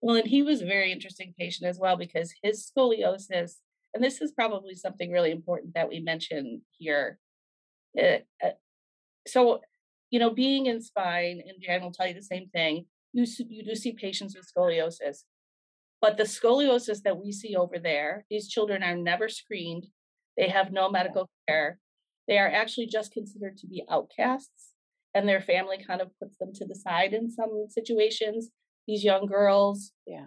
Well, 0.00 0.16
and 0.16 0.26
he 0.26 0.42
was 0.42 0.62
a 0.62 0.66
very 0.66 0.92
interesting 0.92 1.34
patient 1.38 1.68
as 1.68 1.78
well 1.78 1.96
because 1.96 2.32
his 2.42 2.70
scoliosis, 2.70 3.56
and 3.94 4.02
this 4.02 4.20
is 4.20 4.32
probably 4.32 4.74
something 4.74 5.10
really 5.10 5.30
important 5.30 5.74
that 5.74 5.88
we 5.88 6.00
mention 6.00 6.62
here. 6.78 7.18
uh, 8.00 8.18
uh, 8.44 8.50
so, 9.26 9.60
you 10.10 10.18
know, 10.18 10.30
being 10.30 10.66
in 10.66 10.80
spine, 10.80 11.42
and 11.46 11.60
Jan 11.60 11.82
will 11.82 11.92
tell 11.92 12.06
you 12.06 12.14
the 12.14 12.22
same 12.22 12.48
thing. 12.48 12.86
You 13.16 13.24
you 13.48 13.64
do 13.64 13.74
see 13.74 13.92
patients 13.92 14.36
with 14.36 14.46
scoliosis, 14.46 15.22
but 16.02 16.18
the 16.18 16.24
scoliosis 16.24 17.00
that 17.04 17.16
we 17.16 17.32
see 17.32 17.56
over 17.56 17.78
there, 17.78 18.26
these 18.28 18.46
children 18.46 18.82
are 18.82 18.94
never 18.94 19.30
screened. 19.30 19.86
They 20.36 20.48
have 20.48 20.70
no 20.70 20.90
medical 20.90 21.26
care. 21.48 21.78
They 22.28 22.36
are 22.38 22.46
actually 22.48 22.88
just 22.88 23.12
considered 23.12 23.56
to 23.58 23.66
be 23.66 23.84
outcasts, 23.88 24.74
and 25.14 25.26
their 25.26 25.40
family 25.40 25.78
kind 25.82 26.02
of 26.02 26.10
puts 26.20 26.36
them 26.36 26.52
to 26.56 26.66
the 26.66 26.74
side 26.74 27.14
in 27.14 27.30
some 27.30 27.64
situations. 27.70 28.50
These 28.86 29.02
young 29.02 29.24
girls, 29.24 29.92
Yeah. 30.06 30.26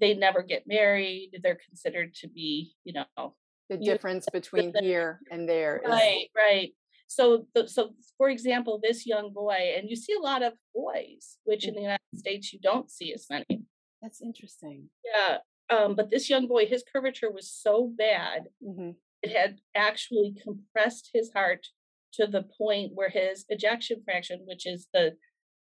they 0.00 0.14
never 0.14 0.42
get 0.42 0.66
married. 0.66 1.38
They're 1.42 1.60
considered 1.68 2.14
to 2.22 2.28
be, 2.28 2.72
you 2.84 2.94
know, 2.94 3.34
The 3.68 3.76
difference 3.76 4.26
between 4.32 4.72
here 4.80 5.20
and 5.30 5.46
there 5.46 5.82
is 5.84 5.90
right, 5.90 6.28
right. 6.34 6.72
So, 7.06 7.46
the, 7.54 7.68
so 7.68 7.90
for 8.18 8.28
example, 8.28 8.80
this 8.82 9.06
young 9.06 9.32
boy, 9.32 9.74
and 9.76 9.88
you 9.88 9.96
see 9.96 10.14
a 10.14 10.22
lot 10.22 10.42
of 10.42 10.54
boys, 10.74 11.38
which 11.44 11.66
in 11.66 11.74
the 11.74 11.82
United 11.82 12.00
States 12.14 12.52
you 12.52 12.58
don't 12.60 12.90
see 12.90 13.12
as 13.14 13.26
many. 13.30 13.62
that's 14.02 14.20
interesting. 14.20 14.90
Yeah. 15.04 15.38
Um, 15.68 15.96
but 15.96 16.10
this 16.10 16.30
young 16.30 16.46
boy, 16.46 16.66
his 16.66 16.84
curvature 16.92 17.30
was 17.30 17.50
so 17.50 17.92
bad, 17.96 18.48
hmm 18.64 18.90
it 19.22 19.36
had 19.36 19.58
actually 19.74 20.34
compressed 20.42 21.10
his 21.12 21.32
heart 21.32 21.66
to 22.14 22.26
the 22.26 22.42
point 22.42 22.92
where 22.94 23.08
his 23.08 23.44
ejection 23.48 24.02
fraction, 24.04 24.42
which 24.46 24.66
is 24.66 24.88
the 24.92 25.16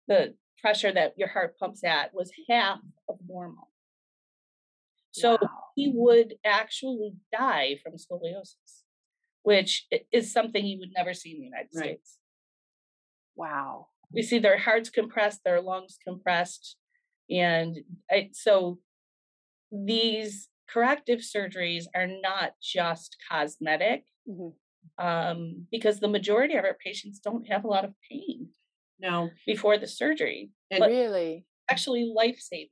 the 0.07 0.35
pressure 0.61 0.91
that 0.91 1.13
your 1.17 1.29
heart 1.29 1.57
pumps 1.57 1.83
at, 1.83 2.13
was 2.13 2.31
half 2.49 2.79
of 3.07 3.17
normal. 3.27 3.69
So 5.11 5.37
he 5.75 5.91
would 5.93 6.35
actually 6.45 7.13
die 7.31 7.77
from 7.81 7.93
scoliosis, 7.93 8.83
which 9.43 9.87
is 10.11 10.31
something 10.31 10.65
you 10.65 10.79
would 10.79 10.91
never 10.95 11.13
see 11.13 11.31
in 11.31 11.39
the 11.39 11.45
United 11.45 11.69
Right. 11.73 11.83
States. 11.85 12.17
wow. 13.35 13.87
We 14.11 14.21
see 14.23 14.39
their 14.39 14.57
hearts 14.57 14.89
compressed, 14.89 15.43
their 15.43 15.61
lungs 15.61 15.97
compressed, 16.03 16.75
and 17.29 17.77
I, 18.09 18.29
so 18.33 18.79
these 19.71 20.49
corrective 20.67 21.19
surgeries 21.19 21.85
are 21.95 22.07
not 22.07 22.53
just 22.61 23.17
cosmetic, 23.29 24.05
Mhm. 24.27 24.55
um, 24.97 25.67
because 25.71 25.99
the 25.99 26.07
majority 26.07 26.55
of 26.55 26.65
our 26.65 26.73
patients 26.83 27.19
don't 27.19 27.47
have 27.47 27.63
a 27.63 27.67
lot 27.67 27.85
of 27.85 27.93
pain 28.09 28.53
No, 28.99 29.29
before 29.45 29.77
the 29.77 29.87
surgery. 29.87 30.51
and 30.71 30.79
But- 30.79 30.89
really? 30.89 31.45
Actually, 31.69 32.05
life 32.05 32.39
saving. 32.39 32.69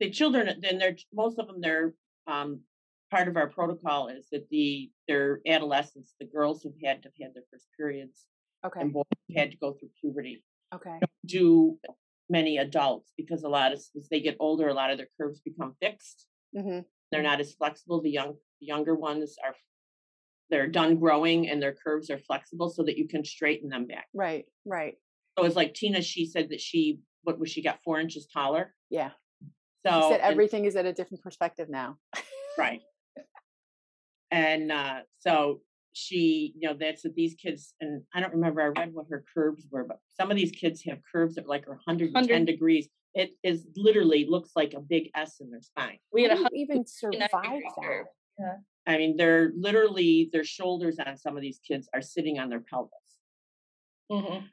the 0.00 0.08
children, 0.10 0.58
then 0.62 0.78
they're 0.78 0.96
most 1.12 1.38
of 1.38 1.46
them. 1.46 1.60
They're 1.60 1.94
um, 2.26 2.64
part 3.10 3.28
of 3.28 3.36
our 3.36 3.48
protocol 3.48 4.08
is 4.08 4.28
that 4.32 4.48
the 4.50 4.90
their 5.08 5.40
adolescents, 5.46 6.14
the 6.20 6.26
girls 6.26 6.62
who've 6.62 6.72
had 6.84 7.02
to 7.02 7.08
have 7.08 7.14
had 7.20 7.34
their 7.34 7.42
first 7.50 7.66
periods 7.76 8.26
Okay. 8.64 8.80
and 8.82 8.92
boys 8.92 9.04
had 9.34 9.50
to 9.50 9.56
go 9.56 9.72
through 9.72 9.88
puberty, 10.00 10.44
Okay. 10.74 10.98
do 11.26 11.78
many 12.28 12.58
adults 12.58 13.12
because 13.16 13.42
a 13.42 13.48
lot 13.48 13.72
of 13.72 13.78
as 13.96 14.08
they 14.10 14.20
get 14.20 14.36
older, 14.38 14.68
a 14.68 14.74
lot 14.74 14.90
of 14.90 14.98
their 14.98 15.08
curves 15.20 15.40
become 15.40 15.74
fixed. 15.80 16.26
hmm 16.56 16.80
They're 17.10 17.22
not 17.22 17.40
as 17.40 17.52
flexible. 17.54 18.00
The 18.00 18.10
young 18.10 18.34
the 18.60 18.66
younger 18.66 18.94
ones 18.94 19.36
are 19.44 19.54
they're 20.50 20.66
done 20.68 20.96
growing 20.98 21.48
and 21.48 21.62
their 21.62 21.74
curves 21.74 22.10
are 22.10 22.18
flexible 22.18 22.68
so 22.70 22.82
that 22.82 22.98
you 22.98 23.06
can 23.08 23.24
straighten 23.24 23.68
them 23.68 23.86
back. 23.86 24.06
Right. 24.12 24.46
Right. 24.66 24.96
So 25.38 25.44
it's 25.44 25.56
like 25.56 25.74
Tina, 25.74 26.02
she 26.02 26.26
said 26.26 26.50
that 26.50 26.60
she 26.60 27.00
what 27.22 27.38
was 27.38 27.50
she 27.50 27.62
got 27.62 27.80
four 27.84 27.98
inches 28.00 28.26
taller. 28.32 28.74
Yeah. 28.90 29.10
So 29.86 29.90
She 29.92 30.08
said 30.10 30.20
and- 30.20 30.32
everything 30.32 30.64
is 30.66 30.76
at 30.76 30.86
a 30.86 30.92
different 30.92 31.22
perspective 31.22 31.68
now. 31.70 31.98
right. 32.58 32.80
And 34.30 34.70
uh 34.72 35.00
so 35.18 35.60
she, 35.92 36.54
you 36.56 36.68
know, 36.68 36.76
that's 36.78 37.02
that 37.02 37.14
these 37.14 37.34
kids, 37.34 37.74
and 37.80 38.02
I 38.14 38.20
don't 38.20 38.32
remember, 38.32 38.62
I 38.62 38.66
read 38.66 38.94
what 38.94 39.06
her 39.10 39.24
curves 39.34 39.66
were, 39.70 39.84
but 39.84 39.98
some 40.18 40.30
of 40.30 40.36
these 40.36 40.52
kids 40.52 40.82
have 40.84 40.98
curves 41.10 41.34
that 41.34 41.44
are 41.44 41.48
like 41.48 41.66
are 41.66 41.80
110 41.84 42.12
100 42.12 42.46
degrees. 42.46 42.88
It 43.14 43.32
is 43.42 43.66
literally 43.76 44.26
looks 44.28 44.50
like 44.54 44.72
a 44.74 44.80
big 44.80 45.10
S 45.16 45.40
in 45.40 45.50
their 45.50 45.62
spine. 45.62 45.98
We 46.12 46.22
had 46.22 46.38
How 46.38 46.44
a 46.44 46.48
even 46.54 46.86
survive 46.86 47.20
that? 47.32 48.04
Yeah. 48.38 48.56
I 48.86 48.98
mean, 48.98 49.16
they're 49.16 49.52
literally 49.56 50.30
their 50.32 50.44
shoulders 50.44 50.98
on 51.04 51.16
some 51.16 51.36
of 51.36 51.42
these 51.42 51.60
kids 51.66 51.88
are 51.92 52.02
sitting 52.02 52.38
on 52.38 52.48
their 52.48 52.60
pelvis. 52.60 52.92
Mhm. 54.10 54.44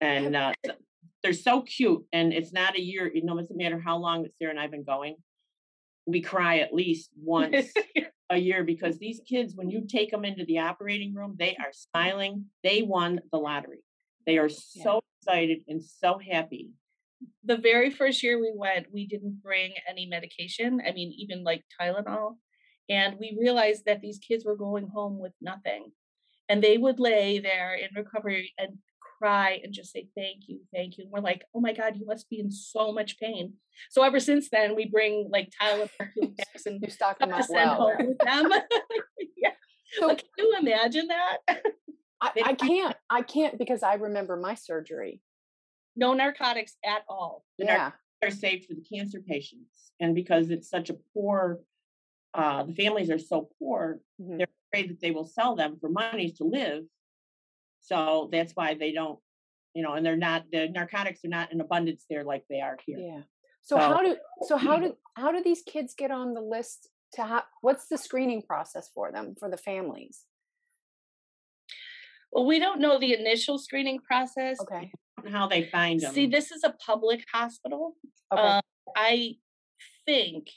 And 0.00 0.36
uh, 0.36 0.52
they're 1.22 1.32
so 1.32 1.62
cute. 1.62 2.04
And 2.12 2.32
it's 2.32 2.52
not 2.52 2.76
a 2.76 2.80
year, 2.80 3.10
you 3.12 3.24
know, 3.24 3.38
it 3.38 3.42
doesn't 3.42 3.56
matter 3.56 3.80
how 3.80 3.96
long 3.96 4.22
that 4.22 4.36
Sarah 4.38 4.50
and 4.50 4.60
I've 4.60 4.70
been 4.70 4.84
going. 4.84 5.16
We 6.06 6.20
cry 6.20 6.58
at 6.58 6.72
least 6.72 7.10
once 7.20 7.72
a 8.30 8.36
year 8.36 8.62
because 8.64 8.98
these 8.98 9.20
kids, 9.26 9.54
when 9.54 9.70
you 9.70 9.86
take 9.86 10.10
them 10.10 10.24
into 10.24 10.44
the 10.44 10.58
operating 10.58 11.14
room, 11.14 11.36
they 11.38 11.56
are 11.56 11.72
smiling. 11.72 12.46
They 12.62 12.82
won 12.82 13.20
the 13.32 13.38
lottery. 13.38 13.82
They 14.26 14.38
are 14.38 14.48
Yeah. 14.48 14.82
so 14.84 15.00
excited 15.20 15.64
and 15.68 15.82
so 15.82 16.18
happy. 16.18 16.70
the 17.42 17.56
very 17.56 17.90
first 17.90 18.22
year 18.22 18.38
we 18.40 18.52
went, 18.54 18.92
we 18.92 19.04
didn't 19.04 19.42
bring 19.42 19.74
any 19.88 20.06
medication. 20.06 20.80
I 20.86 20.92
mean, 20.92 21.10
even 21.18 21.42
like 21.42 21.64
Tylenol. 21.80 22.36
And 22.88 23.18
we 23.18 23.36
realized 23.40 23.86
that 23.86 24.00
these 24.00 24.20
kids 24.20 24.44
were 24.44 24.54
going 24.56 24.86
home 24.86 25.18
with 25.18 25.32
nothing. 25.40 25.90
And 26.48 26.62
they 26.62 26.78
would 26.78 27.00
lay 27.00 27.40
there 27.40 27.74
in 27.74 27.88
recovery 27.96 28.54
and 28.56 28.78
cry 29.18 29.60
and 29.62 29.72
just 29.72 29.92
say, 29.92 30.08
Thank 30.16 30.48
you, 30.48 30.60
thank 30.72 30.96
you. 30.98 31.04
And 31.04 31.12
we're 31.12 31.20
like, 31.20 31.44
Oh 31.54 31.60
my 31.60 31.72
God, 31.72 31.96
you 31.96 32.06
must 32.06 32.28
be 32.30 32.38
in 32.40 32.50
so 32.50 32.92
much 32.92 33.18
pain. 33.18 33.54
So 33.90 34.02
ever 34.02 34.20
since 34.20 34.48
then, 34.50 34.74
we 34.76 34.86
bring 34.86 35.28
like 35.32 35.50
Tylenol 35.60 35.90
packs 35.98 36.66
and 36.66 36.80
You 36.82 36.90
stock 36.90 37.18
them 37.18 37.32
up 37.32 37.42
send 37.44 37.54
well. 37.70 37.74
home 37.96 38.06
with 38.08 38.18
them. 38.18 38.50
yeah. 39.36 39.50
So 39.98 40.06
Like, 40.06 40.18
can 40.36 40.46
you 40.46 40.56
imagine 40.60 41.08
that? 41.08 41.38
I, 42.20 42.30
I 42.44 42.54
can't. 42.54 42.96
I 43.10 43.22
can't 43.22 43.58
because 43.58 43.82
I 43.82 43.94
remember 43.94 44.36
my 44.36 44.54
surgery. 44.54 45.20
no 45.96 46.14
narcotics 46.14 46.76
at 46.84 47.02
all. 47.08 47.44
The 47.58 47.66
Yeah. 47.66 47.90
They're 48.20 48.30
saved 48.32 48.64
for 48.66 48.74
the 48.74 48.84
cancer 48.92 49.20
patients. 49.20 49.92
And 50.00 50.14
because 50.14 50.50
it's 50.50 50.68
such 50.68 50.90
a 50.90 50.96
poor, 51.14 51.60
uh, 52.34 52.64
the 52.64 52.74
families 52.74 53.10
are 53.10 53.18
so 53.18 53.48
poor, 53.58 54.00
Mhm. 54.20 54.38
they're 54.38 54.48
afraid 54.72 54.90
that 54.90 55.00
they 55.00 55.12
will 55.12 55.24
sell 55.24 55.54
them 55.54 55.78
for 55.80 55.88
money 55.88 56.30
to 56.32 56.44
live. 56.44 56.84
So 57.88 58.28
that's 58.30 58.52
why 58.52 58.74
they 58.74 58.92
don't, 58.92 59.18
you 59.74 59.82
know, 59.82 59.94
and 59.94 60.04
they're 60.04 60.16
not, 60.16 60.44
the 60.52 60.68
narcotics 60.68 61.24
are 61.24 61.28
not 61.28 61.52
in 61.52 61.60
abundance 61.60 62.04
there 62.10 62.22
like 62.22 62.44
they 62.50 62.60
are 62.60 62.76
here. 62.84 62.98
Yeah. 62.98 63.20
So 63.62 63.76
So- 63.76 63.80
how 63.80 64.02
do 64.02 64.16
so 64.42 64.56
how 64.56 64.78
do 64.82 64.94
how 65.14 65.32
do 65.32 65.42
these 65.42 65.62
kids 65.62 65.94
get 65.96 66.10
on 66.10 66.34
the 66.34 66.40
list 66.40 66.88
to 67.14 67.22
have 67.22 67.44
what's 67.62 67.88
the 67.88 67.96
screening 67.98 68.42
process 68.42 68.90
for 68.94 69.10
them 69.10 69.34
for 69.40 69.50
the 69.50 69.56
families? 69.56 70.24
Well, 72.30 72.44
we 72.44 72.58
don't 72.58 72.80
know 72.80 72.98
the 72.98 73.14
initial 73.18 73.58
screening 73.58 74.00
process. 74.00 74.60
Okay. 74.60 74.92
How 75.32 75.48
they 75.48 75.64
find 75.64 75.98
them. 76.00 76.12
See, 76.12 76.26
this 76.26 76.50
is 76.52 76.62
a 76.62 76.74
public 76.86 77.24
hospital. 77.32 77.94
Okay. 78.32 78.42
Uh, 78.42 78.60
I 78.94 79.36
think, 80.06 80.48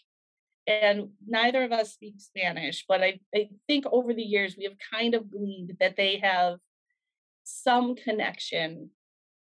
and 0.67 1.09
neither 1.25 1.63
of 1.63 1.71
us 1.71 1.93
speak 1.93 2.15
Spanish, 2.19 2.83
but 2.87 3.01
I, 3.01 3.19
I 3.33 3.49
think 3.67 3.85
over 3.91 4.13
the 4.13 4.21
years 4.21 4.55
we 4.57 4.65
have 4.65 4.75
kind 4.93 5.15
of 5.15 5.31
gleaned 5.31 5.77
that 5.79 5.95
they 5.95 6.17
have 6.17 6.59
some 7.43 7.95
connection 7.95 8.89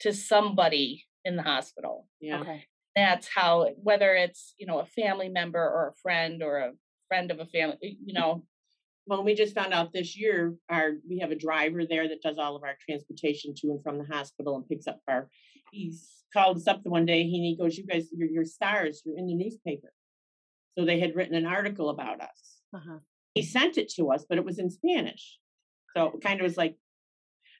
to 0.01 0.12
somebody 0.12 1.05
in 1.25 1.37
the 1.37 1.43
hospital. 1.43 2.09
yeah. 2.21 2.41
Okay. 2.41 2.65
That's 2.95 3.27
how, 3.35 3.71
whether 3.83 4.15
it's, 4.15 4.55
you 4.59 4.67
know, 4.67 4.81
a 4.81 4.85
family 4.85 5.31
member 5.31 5.61
or 5.61 5.89
a 5.89 6.01
friend 6.03 6.43
or 6.43 6.59
a 6.59 6.73
friend 7.09 7.31
of 7.31 7.41
a 7.41 7.47
family, 7.47 7.99
you 8.05 8.12
know, 8.12 8.45
Well, 9.07 9.25
we 9.25 9.35
just 9.35 9.55
found 9.55 9.73
out 9.73 9.93
this 9.93 10.17
year, 10.17 10.55
our 10.69 10.93
we 11.09 11.19
have 11.21 11.31
a 11.31 11.37
driver 11.37 11.87
there 11.87 12.07
that 12.09 12.23
does 12.23 12.39
all 12.39 12.55
of 12.55 12.62
our 12.62 12.77
transportation 12.87 13.55
to 13.57 13.69
and 13.69 13.83
from 13.83 13.99
the 13.99 14.05
hospital 14.05 14.57
and 14.57 14.69
picks 14.69 14.87
up 14.87 15.01
our 15.09 15.29
he's 15.73 16.07
called 16.35 16.57
us 16.59 16.69
up 16.69 16.83
the 16.83 16.91
one 16.91 17.07
day. 17.07 17.23
He, 17.25 17.39
he 17.41 17.57
goes, 17.57 17.79
"You 17.79 17.87
guys, 17.87 18.09
you're, 18.12 18.29
you're 18.29 18.45
stars. 18.45 19.03
You're 19.05 19.19
in 19.19 19.27
the 19.27 19.35
newspaper." 19.35 19.93
So 20.79 20.85
they 20.85 21.01
had 21.01 21.17
written 21.17 21.35
an 21.35 21.47
article 21.47 21.89
about 21.91 22.21
us. 22.21 22.59
Uh-huh. 22.75 22.99
He 23.35 23.43
sent 23.43 23.79
it 23.79 23.91
to 23.95 24.11
us, 24.12 24.25
but 24.29 24.39
it 24.39 24.45
was 24.45 24.59
in 24.59 24.71
Spanish. 24.71 25.39
So 25.97 26.12
it 26.15 26.21
kind 26.23 26.41
of 26.41 26.45
was 26.45 26.57
like. 26.57 26.77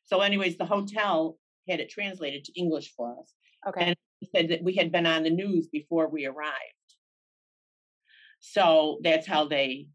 So, 0.04 0.21
anyways, 0.21 0.56
the 0.56 0.64
hotel 0.66 1.38
had 1.68 1.80
it 1.80 1.90
translated 1.90 2.44
to 2.44 2.59
English 2.59 2.92
for 2.97 3.16
us. 3.21 3.35
Okay. 3.68 3.85
And 3.87 3.97
said 4.35 4.49
that 4.50 4.62
we 4.62 4.75
had 4.75 4.92
been 4.92 5.06
on 5.06 5.23
the 5.23 5.30
news 5.30 5.68
before 5.68 6.09
we 6.09 6.26
arrived. 6.26 6.52
So 8.40 8.99
that's 9.02 9.26
how 9.26 9.47
they 9.47 9.87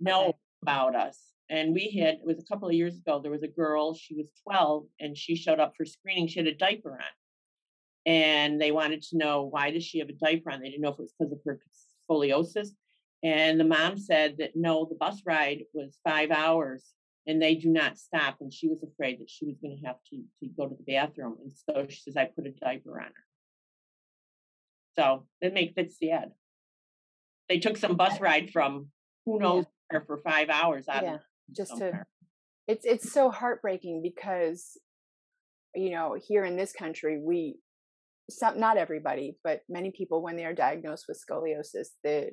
know 0.00 0.26
Okay. 0.28 0.38
about 0.62 0.94
us. 0.94 1.20
And 1.48 1.72
we 1.74 1.90
had, 2.00 2.14
it 2.14 2.24
was 2.24 2.40
a 2.40 2.46
couple 2.46 2.68
of 2.68 2.74
years 2.74 2.96
ago, 2.96 3.20
there 3.20 3.30
was 3.30 3.42
a 3.42 3.48
girl, 3.48 3.94
she 3.94 4.14
was 4.14 4.26
12, 4.42 4.86
and 5.00 5.16
she 5.16 5.36
showed 5.36 5.60
up 5.60 5.74
for 5.76 5.84
screening. 5.84 6.26
She 6.26 6.40
had 6.40 6.48
a 6.48 6.54
diaper 6.54 6.92
on. 6.94 7.14
And 8.04 8.60
they 8.60 8.72
wanted 8.72 9.02
to 9.02 9.16
know 9.16 9.44
why 9.44 9.70
does 9.70 9.84
she 9.84 9.98
have 9.98 10.08
a 10.08 10.12
diaper 10.12 10.50
on? 10.50 10.60
They 10.60 10.70
didn't 10.70 10.82
know 10.82 10.90
if 10.90 10.98
it 10.98 11.02
was 11.02 11.14
because 11.18 11.32
of 11.32 11.40
her 11.44 11.60
scoliosis. 12.08 12.68
And 13.22 13.58
the 13.58 13.64
mom 13.64 13.98
said 13.98 14.36
that 14.38 14.52
no, 14.54 14.86
the 14.86 14.94
bus 14.94 15.22
ride 15.24 15.64
was 15.72 15.98
five 16.04 16.30
hours 16.30 16.84
and 17.26 17.42
they 17.42 17.54
do 17.54 17.68
not 17.68 17.98
stop. 17.98 18.36
And 18.40 18.52
she 18.52 18.68
was 18.68 18.82
afraid 18.82 19.20
that 19.20 19.30
she 19.30 19.46
was 19.46 19.56
going 19.62 19.78
to 19.78 19.86
have 19.86 19.96
to, 20.10 20.22
to 20.40 20.50
go 20.56 20.68
to 20.68 20.74
the 20.74 20.92
bathroom. 20.92 21.36
And 21.42 21.52
so 21.52 21.86
she 21.88 22.00
says, 22.00 22.16
I 22.16 22.26
put 22.26 22.46
a 22.46 22.50
diaper 22.50 23.00
on 23.00 23.06
her. 23.06 23.12
So 24.96 25.26
it 25.40 25.52
makes 25.52 25.74
it 25.76 25.92
sad. 25.92 26.32
They 27.48 27.58
took 27.58 27.76
some 27.76 27.96
bus 27.96 28.20
ride 28.20 28.50
from 28.50 28.88
who 29.24 29.38
knows 29.38 29.66
where 29.90 30.02
for 30.06 30.18
five 30.18 30.48
hours 30.48 30.88
out 30.88 31.02
Yeah, 31.02 31.14
of 31.14 31.20
just 31.52 31.76
to 31.78 32.04
it's 32.66 32.84
it's 32.84 33.12
so 33.12 33.30
heartbreaking 33.30 34.02
because 34.02 34.78
you 35.74 35.90
know 35.90 36.16
here 36.20 36.44
in 36.44 36.56
this 36.56 36.72
country 36.72 37.20
we 37.22 37.56
some 38.30 38.58
not 38.58 38.76
everybody 38.76 39.36
but 39.44 39.60
many 39.68 39.90
people 39.90 40.22
when 40.22 40.36
they 40.36 40.44
are 40.44 40.54
diagnosed 40.54 41.04
with 41.08 41.22
scoliosis 41.22 41.88
the 42.02 42.30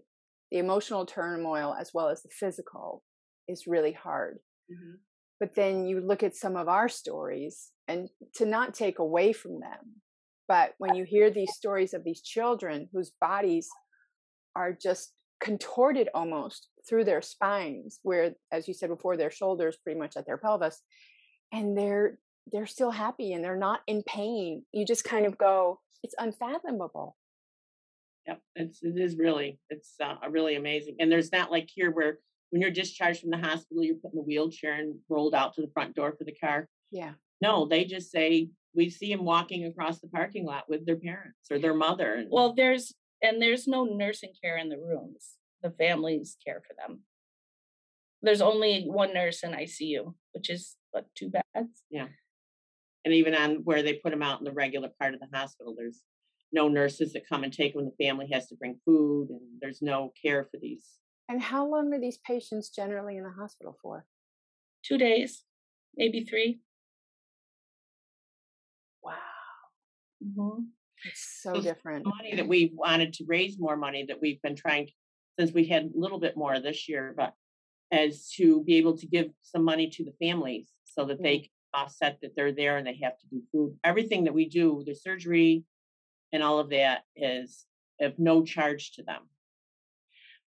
the 0.51 0.57
emotional 0.57 1.05
turmoil 1.05 1.75
as 1.79 1.91
well 1.93 2.09
as 2.09 2.23
the 2.23 2.29
physical 2.29 3.03
is 3.47 3.67
really 3.67 3.91
hard 3.91 4.39
Mhm. 4.71 4.99
but 5.39 5.55
then 5.55 5.85
you 5.85 5.99
look 6.01 6.23
at 6.23 6.35
some 6.35 6.55
of 6.55 6.67
our 6.67 6.87
stories 6.89 7.71
and 7.87 8.09
to 8.35 8.45
not 8.45 8.73
take 8.73 8.99
away 8.99 9.33
from 9.33 9.59
them 9.59 10.01
but 10.47 10.75
when 10.77 10.95
you 10.95 11.03
hear 11.05 11.29
these 11.31 11.53
stories 11.55 11.93
of 11.93 12.03
these 12.03 12.21
children 12.21 12.89
whose 12.91 13.11
bodies 13.21 13.69
are 14.55 14.73
just 14.73 15.13
contorted 15.39 16.09
almost 16.13 16.69
through 16.87 17.03
their 17.03 17.21
spines 17.21 17.99
where 18.03 18.35
as 18.51 18.67
you 18.67 18.73
said 18.73 18.89
before 18.89 19.17
their 19.17 19.31
shoulders 19.31 19.77
pretty 19.77 19.99
much 19.99 20.15
at 20.15 20.25
their 20.25 20.37
pelvis 20.37 20.81
and 21.51 21.77
they're 21.77 22.19
they're 22.51 22.67
still 22.67 22.91
happy 22.91 23.33
and 23.33 23.43
they're 23.43 23.57
not 23.57 23.81
in 23.87 24.03
pain 24.03 24.65
you 24.71 24.85
just 24.85 25.03
kind 25.03 25.25
of 25.25 25.37
go 25.37 25.79
it's 26.03 26.15
unfathomable 26.17 27.17
Yep, 28.27 28.41
it's 28.55 28.83
it 28.83 28.97
is 28.97 29.17
really 29.17 29.59
it's 29.69 29.95
uh, 30.01 30.15
really 30.29 30.55
amazing. 30.55 30.95
And 30.99 31.11
there's 31.11 31.31
not 31.31 31.51
like 31.51 31.69
here 31.73 31.91
where 31.91 32.19
when 32.53 32.61
you're 32.61 32.69
discharged 32.69 33.19
from 33.19 33.31
the 33.31 33.37
hospital, 33.37 33.83
you're 33.83 33.95
put 33.95 34.13
in 34.13 34.17
the 34.17 34.21
wheelchair 34.21 34.75
and 34.75 34.93
rolled 35.09 35.33
out 35.33 35.55
to 35.55 35.61
the 35.61 35.71
front 35.73 35.95
door 35.95 36.13
for 36.15 36.23
the 36.23 36.35
car. 36.35 36.67
yeah 36.91 37.13
No, 37.41 37.65
they 37.65 37.83
just 37.83 38.11
say 38.11 38.49
we 38.75 38.91
see 38.91 39.11
them 39.11 39.25
walking 39.25 39.65
across 39.65 39.99
the 39.99 40.07
parking 40.07 40.45
lot 40.45 40.65
with 40.69 40.85
their 40.85 40.97
parents 40.97 41.49
or 41.49 41.57
their 41.57 41.73
mother. 41.73 42.23
Well, 42.29 42.53
there's 42.53 42.93
and 43.23 43.41
there's 43.41 43.67
no 43.67 43.85
nursing 43.85 44.33
care 44.39 44.57
in 44.57 44.69
the 44.69 44.77
rooms. 44.77 45.31
The 45.63 45.71
families 45.71 46.37
care 46.45 46.61
for 46.67 46.75
them. 46.75 47.01
There's 48.21 48.41
only 48.41 48.83
one 48.83 49.15
nurse 49.15 49.41
in 49.41 49.51
ICU, 49.51 50.13
which 50.33 50.51
is 50.51 50.75
what 50.91 51.07
two 51.15 51.31
beds. 51.31 51.81
Yeah. 51.89 52.09
And 53.03 53.15
even 53.15 53.33
on 53.33 53.63
where 53.63 53.81
they 53.81 53.95
put 53.95 54.11
them 54.11 54.21
out 54.21 54.39
in 54.39 54.45
the 54.45 54.51
regular 54.51 54.89
part 54.99 55.15
of 55.15 55.19
the 55.21 55.35
hospital, 55.35 55.73
there's 55.75 56.03
no 56.51 56.67
nurses 56.67 57.13
that 57.13 57.27
come 57.27 57.43
and 57.43 57.51
take 57.51 57.73
them. 57.73 57.85
The 57.85 58.05
family 58.05 58.27
has 58.31 58.47
to 58.49 58.55
bring 58.55 58.79
food, 58.85 59.29
and 59.31 59.41
there's 59.59 59.81
no 59.81 60.13
care 60.23 60.47
for 60.51 60.59
these. 60.61 60.85
And 61.33 61.41
how 61.41 61.67
long 61.67 61.91
are 61.91 61.99
these 61.99 62.19
patients 62.19 62.69
generally 62.69 63.17
in 63.17 63.23
the 63.23 63.31
hospital 63.31 63.75
for 63.81 64.05
Two 64.83 64.99
days, 64.99 65.43
maybe 65.95 66.23
three. 66.25 66.59
wow 69.01 69.13
Mhm. 70.23 70.67
it's 71.03 71.41
so 71.41 71.59
different 71.59 72.05
Money 72.05 72.35
that 72.35 72.47
we 72.47 72.71
wanted 72.75 73.13
to 73.13 73.25
raise 73.25 73.57
more 73.59 73.75
money 73.75 74.05
that 74.05 74.21
we've 74.21 74.41
been 74.43 74.55
trying 74.55 74.91
since 75.39 75.51
we 75.51 75.65
had 75.65 75.85
a 75.85 75.99
little 75.99 76.19
bit 76.19 76.37
more 76.37 76.59
this 76.59 76.87
year, 76.87 77.13
but 77.17 77.33
as 77.91 78.29
to 78.33 78.63
be 78.63 78.75
able 78.75 78.95
to 78.97 79.07
give 79.07 79.31
some 79.41 79.63
money 79.63 79.89
to 79.89 80.05
the 80.05 80.13
families 80.23 80.69
so 80.83 81.05
that 81.05 81.23
they 81.23 81.39
can 81.39 81.49
offset 81.73 82.19
that 82.21 82.35
they're 82.35 82.51
there 82.51 82.77
and 82.77 82.85
they 82.85 82.99
have 83.01 83.17
to 83.17 83.27
do 83.27 83.41
food. 83.51 83.79
Everything 83.83 84.25
that 84.25 84.33
we 84.33 84.47
do, 84.47 84.83
the 84.85 84.93
surgery 84.93 85.63
and 86.31 86.43
all 86.43 86.59
of 86.59 86.69
that 86.69 87.03
is 87.15 87.65
of 87.99 88.19
no 88.19 88.43
charge 88.43 88.91
to 88.93 89.03
them. 89.03 89.23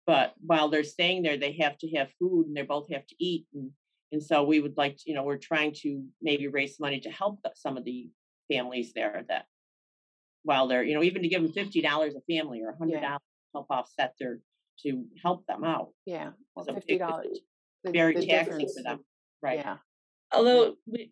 But 0.08 0.34
while 0.40 0.70
they're 0.70 0.84
staying 0.84 1.24
there, 1.24 1.38
they 1.38 1.54
have 1.54 1.78
to 1.80 1.90
have 1.96 2.10
food 2.20 2.46
and 2.48 2.56
they 2.56 2.62
both 2.62 2.90
have 2.92 3.06
to 3.08 3.16
eat. 3.20 3.46
And, 3.54 3.72
and 4.12 4.22
so 4.22 4.44
we 4.44 4.60
would 4.60 4.78
like 4.78 4.98
to, 4.98 5.04
you 5.08 5.16
know, 5.16 5.24
we're 5.24 5.38
trying 5.38 5.74
to 5.82 6.04
maybe 6.22 6.48
raise 6.48 6.80
money 6.80 7.00
to 7.02 7.10
help 7.10 7.40
some 7.56 7.76
of 7.78 7.86
the 7.86 8.10
families 8.52 8.94
there 8.94 9.24
that 9.30 9.46
while 10.44 10.68
they're, 10.68 10.84
you 10.84 10.94
know, 10.94 11.02
even 11.04 11.24
to 11.24 11.28
give 11.28 11.42
them 11.42 11.52
$50 11.52 11.84
a 12.16 12.22
family 12.34 12.62
or 12.62 12.76
$100 12.80 12.92
Yeah. 12.92 13.18
help 13.54 13.66
offset 13.72 14.14
their, 14.20 14.40
to 14.84 15.06
help 15.24 15.46
them 15.48 15.64
out. 15.64 15.90
yeah 16.06 16.32
a 16.58 16.74
fifty 16.74 16.98
dollars 16.98 17.40
Very 17.86 18.14
taxing 18.26 18.68
for 18.76 18.84
them. 18.84 19.00
Right. 19.42 19.60
yeah 19.60 19.78
Although 20.32 20.76
we, 20.86 21.12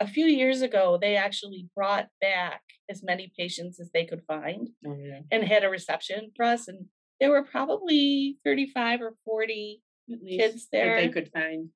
a 0.00 0.06
few 0.06 0.26
years 0.26 0.62
ago, 0.62 0.98
they 1.00 1.16
actually 1.16 1.68
brought 1.74 2.08
back 2.20 2.62
as 2.88 3.02
many 3.02 3.32
patients 3.36 3.78
as 3.80 3.90
they 3.92 4.04
could 4.04 4.22
find 4.26 4.68
yeah. 4.82 5.20
and 5.30 5.44
had 5.44 5.64
a 5.64 5.68
reception 5.68 6.30
for 6.36 6.44
us. 6.44 6.68
And 6.68 6.86
there 7.22 7.30
were 7.30 7.44
probably 7.44 8.36
35 8.44 9.00
or 9.00 9.14
40 9.24 9.80
At 10.12 10.22
least 10.24 10.38
kids 10.40 10.62
that 10.64 10.70
there. 10.72 11.00
they 11.00 11.08
could 11.08 11.30
find 11.32 11.68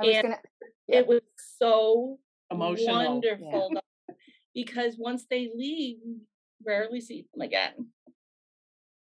i 0.00 0.06
was 0.06 0.14
And 0.14 0.22
gonna 0.22 0.38
Yeah. 0.86 0.98
It 1.00 1.06
was 1.08 1.20
so 1.58 2.18
emotional. 2.50 2.94
wonderful 3.14 3.70
though, 3.74 4.14
because 4.54 4.94
once 4.98 5.26
they 5.28 5.50
leave, 5.54 5.96
we 6.06 6.16
rarely 6.64 7.00
see 7.00 7.26
them 7.34 7.40
again. 7.42 7.88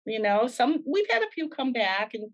You 0.06 0.22
know, 0.22 0.48
some 0.48 0.84
we've 0.86 1.10
had 1.10 1.24
a 1.24 1.30
few 1.34 1.48
come 1.50 1.72
back 1.72 2.14
and 2.14 2.30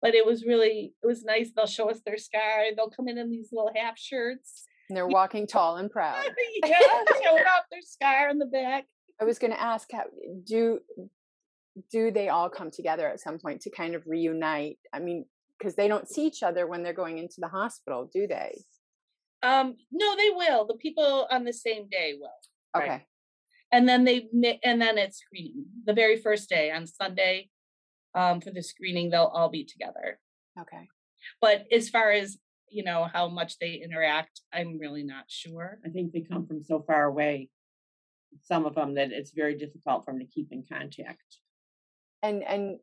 but 0.00 0.14
it 0.14 0.24
was 0.26 0.44
really 0.44 0.94
it 1.02 1.06
was 1.06 1.22
nice. 1.24 1.50
They'll 1.54 1.66
show 1.66 1.90
us 1.90 2.00
their 2.04 2.16
scar. 2.18 2.64
They'll 2.74 2.90
come 2.90 3.08
in 3.08 3.18
in 3.18 3.30
these 3.30 3.50
little 3.52 3.70
half 3.76 3.98
shirts. 3.98 4.64
and 4.88 4.96
they're 4.96 5.06
walking 5.20 5.46
tall 5.46 5.76
and 5.76 5.90
proud 5.90 6.24
yeah, 6.64 6.78
showing 7.22 7.44
off 7.44 7.64
their 7.70 7.82
scar 7.82 8.30
in 8.30 8.38
the 8.38 8.46
back. 8.46 8.86
I 9.20 9.24
was 9.24 9.38
going 9.38 9.52
to 9.52 9.60
ask 9.60 9.90
how 9.92 10.04
do 10.44 10.80
do 11.90 12.10
they 12.10 12.28
all 12.28 12.48
come 12.50 12.70
together 12.70 13.08
at 13.08 13.20
some 13.20 13.38
point 13.38 13.62
to 13.62 13.70
kind 13.70 13.94
of 13.94 14.02
reunite? 14.06 14.78
I 14.92 14.98
mean, 14.98 15.24
because 15.58 15.74
they 15.74 15.88
don't 15.88 16.08
see 16.08 16.26
each 16.26 16.42
other 16.42 16.66
when 16.66 16.82
they're 16.82 16.92
going 16.92 17.18
into 17.18 17.36
the 17.38 17.48
hospital, 17.48 18.10
do 18.12 18.26
they? 18.26 18.58
Um, 19.42 19.76
no, 19.90 20.16
they 20.16 20.30
will. 20.30 20.66
The 20.66 20.74
people 20.74 21.26
on 21.30 21.44
the 21.44 21.52
same 21.52 21.88
day 21.88 22.14
will. 22.20 22.30
Right. 22.74 22.84
Okay. 22.90 23.06
and 23.70 23.86
then 23.88 24.04
they 24.04 24.28
and 24.64 24.80
then 24.80 24.96
it's 24.98 25.18
screening 25.18 25.64
the 25.84 25.92
very 25.92 26.16
first 26.16 26.48
day 26.48 26.70
on 26.70 26.86
sunday 26.86 27.50
um 28.14 28.40
for 28.40 28.50
the 28.50 28.62
screening 28.62 29.10
they'll 29.10 29.30
all 29.34 29.50
be 29.50 29.64
together 29.64 30.18
Okay. 30.58 30.88
but 31.42 31.66
as 31.70 31.90
far 31.90 32.10
as 32.12 32.38
you 32.70 32.82
know 32.82 33.06
how 33.12 33.28
much 33.28 33.58
they 33.58 33.74
interact 33.74 34.40
i'm 34.54 34.78
really 34.78 35.02
not 35.02 35.24
sure 35.28 35.78
I 35.84 35.90
think 35.90 36.12
they 36.12 36.20
come 36.22 36.46
from 36.46 36.62
so 36.62 36.80
far 36.86 37.04
away, 37.04 37.50
some 38.42 38.64
of 38.64 38.74
them, 38.74 38.94
that 38.94 39.12
it's 39.12 39.32
very 39.32 39.54
difficult 39.58 40.04
for 40.06 40.12
them 40.12 40.20
to 40.20 40.26
keep 40.26 40.48
in 40.50 40.64
contact. 40.66 41.38
And 42.22 42.42
and 42.44 42.78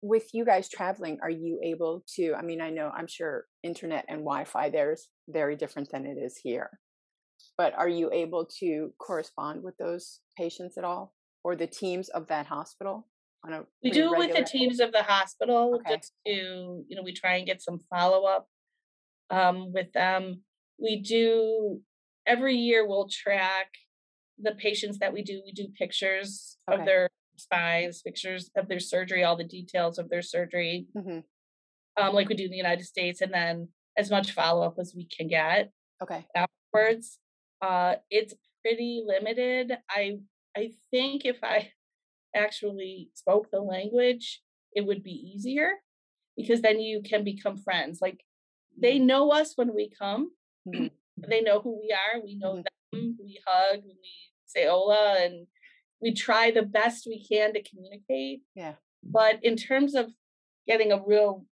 with 0.00 0.32
you 0.32 0.44
guys 0.44 0.68
traveling, 0.68 1.18
are 1.22 1.30
you 1.30 1.60
able 1.62 2.04
to? 2.14 2.34
I 2.34 2.42
mean, 2.42 2.60
I 2.60 2.70
know 2.70 2.90
I'm 2.94 3.06
sure 3.08 3.46
internet 3.62 4.04
and 4.08 4.20
Wi-Fi 4.20 4.70
there 4.70 4.92
is 4.92 5.08
very 5.28 5.56
different 5.56 5.90
than 5.90 6.06
it 6.06 6.16
is 6.18 6.38
here, 6.42 6.70
but 7.56 7.74
are 7.74 7.88
you 7.88 8.10
able 8.12 8.46
to 8.60 8.92
correspond 8.98 9.62
with 9.62 9.76
those 9.76 10.20
patients 10.36 10.78
at 10.78 10.84
all, 10.84 11.14
or 11.44 11.56
the 11.56 11.66
teams 11.66 12.08
of 12.10 12.28
that 12.28 12.46
hospital? 12.46 13.06
On 13.44 13.52
a 13.52 13.64
we 13.84 13.90
do 13.90 14.12
it 14.14 14.18
with 14.18 14.34
the 14.36 14.42
teams 14.42 14.80
of 14.80 14.90
the 14.92 15.02
hospital 15.02 15.74
Okay. 15.76 15.94
just 15.96 16.12
to 16.26 16.84
you 16.88 16.96
know 16.96 17.02
we 17.02 17.12
try 17.12 17.36
and 17.36 17.46
get 17.46 17.62
some 17.62 17.78
follow-up 17.88 18.48
um 19.30 19.72
with 19.72 19.92
them 19.92 20.42
we 20.76 20.96
do 21.00 21.80
every 22.26 22.56
year 22.56 22.84
we'll 22.84 23.08
track 23.08 23.68
the 24.40 24.52
patients 24.56 24.98
that 24.98 25.12
we 25.12 25.22
do 25.22 25.40
we 25.46 25.52
do 25.52 25.68
pictures 25.78 26.56
Okay. 26.68 26.80
of 26.80 26.84
their 26.84 27.08
spines 27.38 28.02
pictures 28.02 28.50
of 28.56 28.68
their 28.68 28.80
surgery 28.80 29.24
all 29.24 29.36
the 29.36 29.44
details 29.44 29.98
of 29.98 30.08
their 30.10 30.22
surgery 30.22 30.86
Mhm. 30.96 31.24
um, 31.96 32.14
like 32.14 32.28
we 32.28 32.34
do 32.34 32.44
in 32.44 32.50
the 32.50 32.56
United 32.56 32.84
States, 32.84 33.20
and 33.20 33.32
then 33.34 33.68
as 33.96 34.10
much 34.10 34.30
follow 34.32 34.62
up 34.66 34.78
as 34.78 34.94
we 34.94 35.04
can 35.06 35.26
get 35.28 35.72
Okay. 36.02 36.24
afterwards. 36.34 37.18
Uh, 37.60 37.96
it's 38.10 38.34
pretty 38.62 39.02
limited. 39.04 39.76
I 39.90 40.20
I 40.56 40.72
think 40.90 41.24
if 41.24 41.42
I 41.42 41.72
actually 42.34 43.10
spoke 43.14 43.50
the 43.50 43.60
language, 43.60 44.42
it 44.74 44.82
would 44.82 45.02
be 45.02 45.12
easier 45.12 45.70
because 46.36 46.60
then 46.62 46.78
you 46.80 47.02
can 47.02 47.24
become 47.24 47.56
friends. 47.56 48.00
Like 48.00 48.24
they 48.76 48.98
know 48.98 49.30
us 49.32 49.56
when 49.56 49.74
we 49.74 49.90
come. 49.90 50.36
Mhm. 50.66 50.90
They 51.26 51.40
know 51.40 51.60
who 51.60 51.80
we 51.80 51.90
are. 51.92 52.20
We 52.20 52.34
know 52.36 52.54
Mhm. 52.56 52.64
them. 52.92 53.18
We 53.20 53.40
hug. 53.46 53.84
We 53.84 54.32
say 54.46 54.66
hola 54.66 55.16
and 55.24 55.46
we 56.00 56.14
try 56.14 56.50
the 56.50 56.62
best 56.62 57.06
we 57.06 57.24
can 57.26 57.52
to 57.54 57.62
communicate. 57.62 58.42
Yeah. 58.54 58.74
But 59.02 59.40
in 59.42 59.56
terms 59.56 59.94
of 59.94 60.10
getting 60.66 60.92
a 60.92 61.02
real 61.04 61.46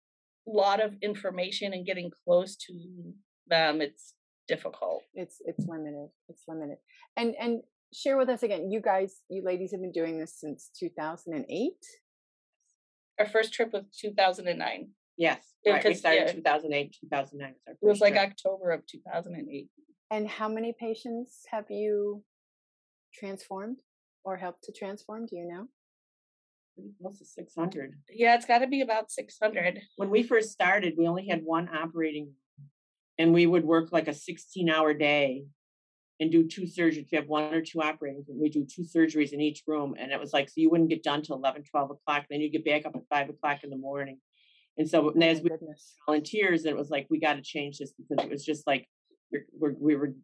lot 0.47 0.83
of 0.83 0.95
information 1.03 1.73
and 1.73 1.87
getting 1.87 2.11
close 2.25 2.57
to 2.57 2.73
them, 3.47 3.81
it's 3.81 4.15
difficult. 4.49 5.03
It's 5.15 5.41
it's 5.45 5.67
limited. 5.67 6.09
It's 6.29 6.43
limited. 6.49 6.79
And 7.17 7.35
and 7.41 7.63
share 7.93 8.17
with 8.17 8.29
us 8.29 8.43
again. 8.43 8.71
You 8.71 8.81
guys, 8.81 9.21
you 9.29 9.43
ladies 9.45 9.73
have 9.73 9.81
been 9.81 9.93
doing 9.93 10.19
this 10.19 10.35
since 10.39 10.71
2008. 10.79 11.73
Our 13.21 13.27
first 13.27 13.53
trip 13.55 13.73
was 13.73 13.85
2009. 14.01 14.89
Yes, 15.17 15.55
right. 15.65 15.83
We 15.85 15.91
'cause, 15.91 16.01
started 16.01 16.27
yeah. 16.27 16.33
2008, 16.33 16.97
2009 17.01 17.55
was 17.55 17.61
our 17.69 17.73
It 17.75 17.79
was 17.93 18.01
like 18.01 18.15
trip. 18.15 18.31
October 18.31 18.73
of 18.73 18.85
2008. 18.87 19.69
And 20.11 20.29
how 20.29 20.49
many 20.49 20.73
patients 20.73 21.45
have 21.53 21.71
you 21.71 22.25
transformed 23.13 23.79
or 24.25 24.37
helped 24.37 24.65
to 24.65 24.73
transform? 24.73 25.27
Do 25.27 25.37
you 25.37 25.47
know? 25.47 25.67
Pretty 26.75 26.91
close 27.01 27.19
to 27.19 27.25
600. 27.25 27.95
Yeah, 28.11 28.35
it's 28.35 28.47
got 28.47 28.59
to 28.59 28.67
be 28.67 28.81
about 28.81 29.11
600. 29.11 29.81
When 29.97 30.11
we 30.11 30.23
first 30.23 30.51
started, 30.51 30.95
we 30.99 31.07
only 31.07 31.29
had 31.29 31.43
one 31.45 31.69
operating 31.69 32.25
room, 32.25 32.35
and 33.19 33.33
we 33.33 33.47
would 33.47 33.65
work 33.65 33.93
like 33.93 34.09
a 34.09 34.15
16 34.15 34.69
hour 34.69 34.93
day 34.93 35.45
and 36.21 36.33
do 36.33 36.47
two 36.47 36.63
surgeries. 36.63 37.07
We 37.11 37.17
have 37.17 37.29
one 37.29 37.55
or 37.55 37.61
two 37.61 37.81
operating 37.81 38.25
rooms. 38.27 38.41
We 38.41 38.49
do 38.49 38.65
two 38.65 38.83
surgeries 38.83 39.33
in 39.33 39.41
each 39.41 39.63
room. 39.67 39.95
And 39.99 40.11
it 40.11 40.19
was 40.21 40.33
like, 40.33 40.49
so 40.49 40.55
you 40.57 40.71
wouldn't 40.71 40.91
get 40.91 41.03
done 41.03 41.23
till 41.23 41.37
11, 41.37 41.65
12 41.65 41.91
o'clock. 41.91 42.27
Then 42.31 42.41
you 42.41 42.51
get 42.51 42.65
back 42.65 42.87
up 42.87 42.95
at 42.97 43.03
five 43.11 43.29
o'clock 43.29 43.63
in 43.65 43.71
the 43.71 43.77
morning. 43.77 44.19
And 44.77 44.89
so 44.89 45.11
Oh 45.11 45.21
as 45.21 45.41
we 45.41 45.51
goodness. 45.51 45.95
volunteers, 46.07 46.65
it 46.65 46.77
was 46.77 46.91
like, 46.91 47.07
we 47.11 47.21
got 47.21 47.35
to 47.35 47.43
change 47.43 47.79
this 47.79 47.93
because 47.93 48.25
it 48.25 48.31
was 48.31 48.45
just 48.45 48.67
like, 48.67 48.89
we're, 49.53 49.75
we 49.79 49.95
were, 49.97 50.15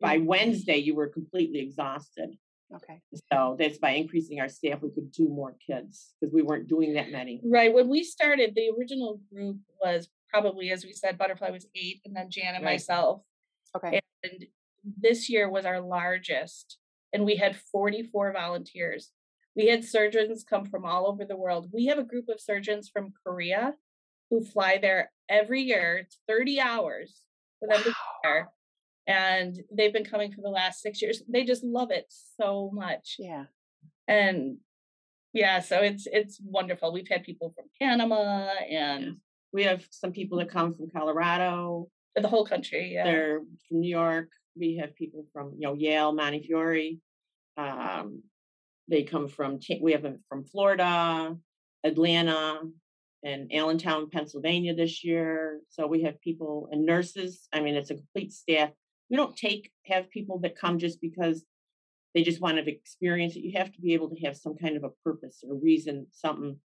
by 0.00 0.18
Mhm. 0.18 0.26
Wednesday, 0.26 0.76
you 0.76 0.94
were 0.94 1.08
completely 1.08 1.60
exhausted. 1.60 2.36
Okay. 2.74 3.00
So 3.32 3.56
that's 3.58 3.78
by 3.78 3.90
increasing 3.90 4.40
our 4.40 4.48
staff, 4.48 4.82
we 4.82 4.90
could 4.90 5.12
do 5.12 5.28
more 5.28 5.54
kids 5.64 6.14
because 6.20 6.34
we 6.34 6.42
weren't 6.42 6.68
doing 6.68 6.94
that 6.94 7.10
many. 7.10 7.40
Right. 7.44 7.72
When 7.72 7.88
we 7.88 8.02
started, 8.02 8.54
the 8.54 8.70
original 8.76 9.20
group 9.32 9.58
was 9.82 10.08
probably, 10.28 10.70
as 10.70 10.84
we 10.84 10.92
said, 10.92 11.16
Butterfly 11.16 11.50
was 11.50 11.66
eight, 11.76 12.00
and 12.04 12.14
then 12.14 12.28
Jan 12.30 12.56
and 12.56 12.64
Right. 12.64 12.72
myself. 12.72 13.22
Okay. 13.76 14.00
And 14.24 14.46
this 14.84 15.30
year 15.30 15.48
was 15.48 15.64
our 15.64 15.80
largest, 15.80 16.78
and 17.12 17.24
we 17.24 17.36
had 17.36 17.56
44 17.56 18.32
volunteers. 18.32 19.12
We 19.54 19.68
had 19.68 19.84
surgeons 19.84 20.44
come 20.44 20.64
from 20.64 20.84
all 20.84 21.06
over 21.06 21.24
the 21.24 21.36
world. 21.36 21.70
We 21.72 21.86
have 21.86 21.98
a 21.98 22.04
group 22.04 22.28
of 22.28 22.40
surgeons 22.40 22.88
from 22.88 23.14
Korea 23.24 23.74
who 24.28 24.44
fly 24.44 24.78
there 24.78 25.12
every 25.28 25.62
year. 25.62 25.98
It's 25.98 26.18
30 26.28 26.60
hours 26.60 27.22
for 27.60 27.68
them 27.68 27.78
to 27.82 27.88
be 27.90 27.94
there. 28.24 28.50
And 29.06 29.54
they've 29.72 29.92
been 29.92 30.04
coming 30.04 30.32
for 30.32 30.40
the 30.42 30.48
last 30.48 30.80
six 30.82 31.00
years. 31.00 31.22
They 31.28 31.44
just 31.44 31.62
love 31.64 31.90
it 31.90 32.06
so 32.40 32.70
much 32.72 33.16
Yeah. 33.18 33.44
and 34.08 34.58
yeah 35.32 35.60
so 35.60 35.80
it's 35.80 36.06
it's 36.10 36.40
wonderful 36.42 36.92
we've 36.92 37.08
had 37.08 37.22
people 37.24 37.52
from 37.54 37.66
panama 37.80 38.48
and 38.70 39.16
We 39.52 39.64
have 39.64 39.84
some 39.90 40.12
people 40.12 40.38
that 40.38 40.50
come 40.50 40.74
from 40.74 40.88
Colorado. 40.90 41.88
the 42.14 42.28
whole 42.28 42.46
country 42.46 42.92
yeah 42.94 43.04
They're 43.04 43.40
from 43.68 43.80
New 43.80 43.90
York. 43.90 44.30
We 44.58 44.76
have 44.80 44.94
people 44.96 45.26
from 45.32 45.52
you 45.58 45.64
know 45.66 45.74
Yale, 45.74 46.12
Montefiore. 46.12 46.92
Um, 47.58 48.22
they 48.88 49.02
come 49.02 49.28
from 49.28 49.58
we 49.82 49.92
have 49.92 50.02
them 50.02 50.20
from 50.28 50.44
Florida, 50.44 51.36
Atlanta, 51.84 52.60
and 53.22 53.52
Allentown, 53.52 54.08
Pennsylvania 54.10 54.74
this 54.74 55.04
year. 55.04 55.60
So 55.70 55.86
we 55.86 56.02
have 56.04 56.20
people 56.20 56.68
and 56.70 56.86
nurses. 56.86 57.48
I 57.52 57.60
mean, 57.60 57.74
it's 57.76 57.90
a 57.90 57.96
complete 57.96 58.32
staff. 58.32 58.70
We 59.10 59.16
don't 59.16 59.36
take 59.36 59.70
have 59.86 60.10
people 60.10 60.38
that 60.40 60.58
come 60.58 60.78
just 60.78 61.00
because 61.00 61.44
they 62.14 62.22
just 62.22 62.40
want 62.40 62.56
to 62.58 62.68
experience 62.70 63.36
it. 63.36 63.40
You 63.44 63.58
have 63.58 63.72
to 63.72 63.80
be 63.80 63.94
able 63.94 64.08
to 64.10 64.20
have 64.24 64.36
some 64.36 64.56
kind 64.56 64.76
of 64.76 64.84
a 64.84 64.90
purpose 65.04 65.44
or 65.46 65.54
reason, 65.54 66.06
something 66.10 66.58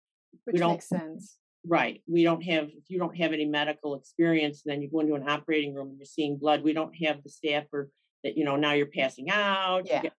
Which 0.45 0.57
don't- 0.59 0.73
makes 0.73 0.89
sense. 0.89 1.39
Right. 1.67 2.03
We 2.07 2.23
don't 2.23 2.43
have, 2.45 2.71
if 2.71 2.89
you 2.89 2.99
don't 2.99 3.15
have 3.19 3.35
any 3.35 3.45
medical 3.45 3.95
experience, 3.95 4.63
then 4.65 4.81
you 4.81 4.89
go 4.91 5.01
into 5.01 5.15
an 5.15 5.29
operating 5.29 5.75
room 5.75 5.89
and 5.91 5.99
you're 5.99 6.07
seeing 6.07 6.39
blood. 6.39 6.63
We 6.63 6.73
don't 6.73 6.95
have 7.05 7.23
the 7.23 7.29
staff 7.29 7.65
or 7.73 7.91
that, 8.25 8.35
you 8.39 8.45
know, 8.45 8.57
now 8.57 8.73
you're 8.73 8.87
passing 8.87 9.29
out. 9.31 9.85
you 9.87 9.93
Yeah. 9.93 10.03
get- 10.03 10.13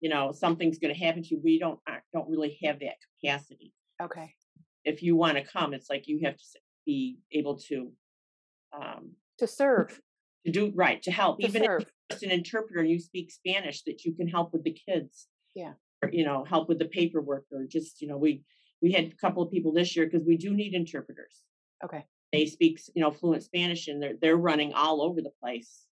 You 0.00 0.10
know, 0.10 0.30
something's 0.32 0.78
going 0.78 0.92
to 0.94 1.00
happen 1.00 1.22
to 1.22 1.28
you. 1.30 1.40
We 1.42 1.58
don't, 1.58 1.80
uh, 1.88 1.98
don't 2.12 2.28
really 2.28 2.58
have 2.62 2.78
that 2.80 2.96
capacity. 3.20 3.72
Okay. 4.00 4.34
If 4.84 5.02
you 5.02 5.16
want 5.16 5.38
to 5.38 5.42
come, 5.44 5.72
it's 5.74 5.88
like 5.90 6.06
you 6.06 6.20
have 6.24 6.36
to 6.36 6.44
be 6.86 7.18
able 7.32 7.56
to, 7.70 7.90
um, 8.72 9.16
To 9.38 9.46
serve. 9.46 10.00
To 10.44 10.52
do 10.52 10.72
right, 10.74 11.02
to 11.02 11.10
help. 11.10 11.40
To 11.40 11.46
Even 11.46 11.62
if 11.62 11.66
serve. 11.66 11.80
you're 11.82 11.90
just 12.10 12.22
an 12.22 12.30
interpreter 12.30 12.80
and 12.80 12.90
you 12.90 12.98
speak 13.00 13.30
Spanish, 13.30 13.82
that 13.82 14.04
you 14.04 14.14
can 14.14 14.28
help 14.28 14.52
with 14.52 14.64
the 14.64 14.72
kids. 14.88 15.26
Yeah. 15.54 15.72
Or, 16.02 16.10
you 16.10 16.24
know, 16.24 16.44
help 16.44 16.68
with 16.68 16.78
the 16.78 16.84
paperwork 16.86 17.44
or 17.52 17.64
just, 17.64 18.00
you 18.02 18.08
know, 18.08 18.18
we, 18.18 18.42
we 18.82 18.92
had 18.92 19.04
a 19.06 19.16
couple 19.16 19.42
of 19.42 19.50
people 19.50 19.72
this 19.72 19.96
year 19.96 20.06
because 20.06 20.26
we 20.26 20.36
do 20.36 20.52
need 20.52 20.74
interpreters. 20.74 21.42
Okay. 21.84 22.04
they 22.32 22.46
speak 22.46 22.80
you 22.94 23.02
know 23.02 23.10
fluent 23.10 23.42
spanish 23.42 23.88
and 23.88 24.02
they're 24.02 24.14
they're 24.22 24.36
running 24.38 24.72
all 24.72 25.02
over 25.02 25.20
the 25.20 25.32
place 25.42 25.84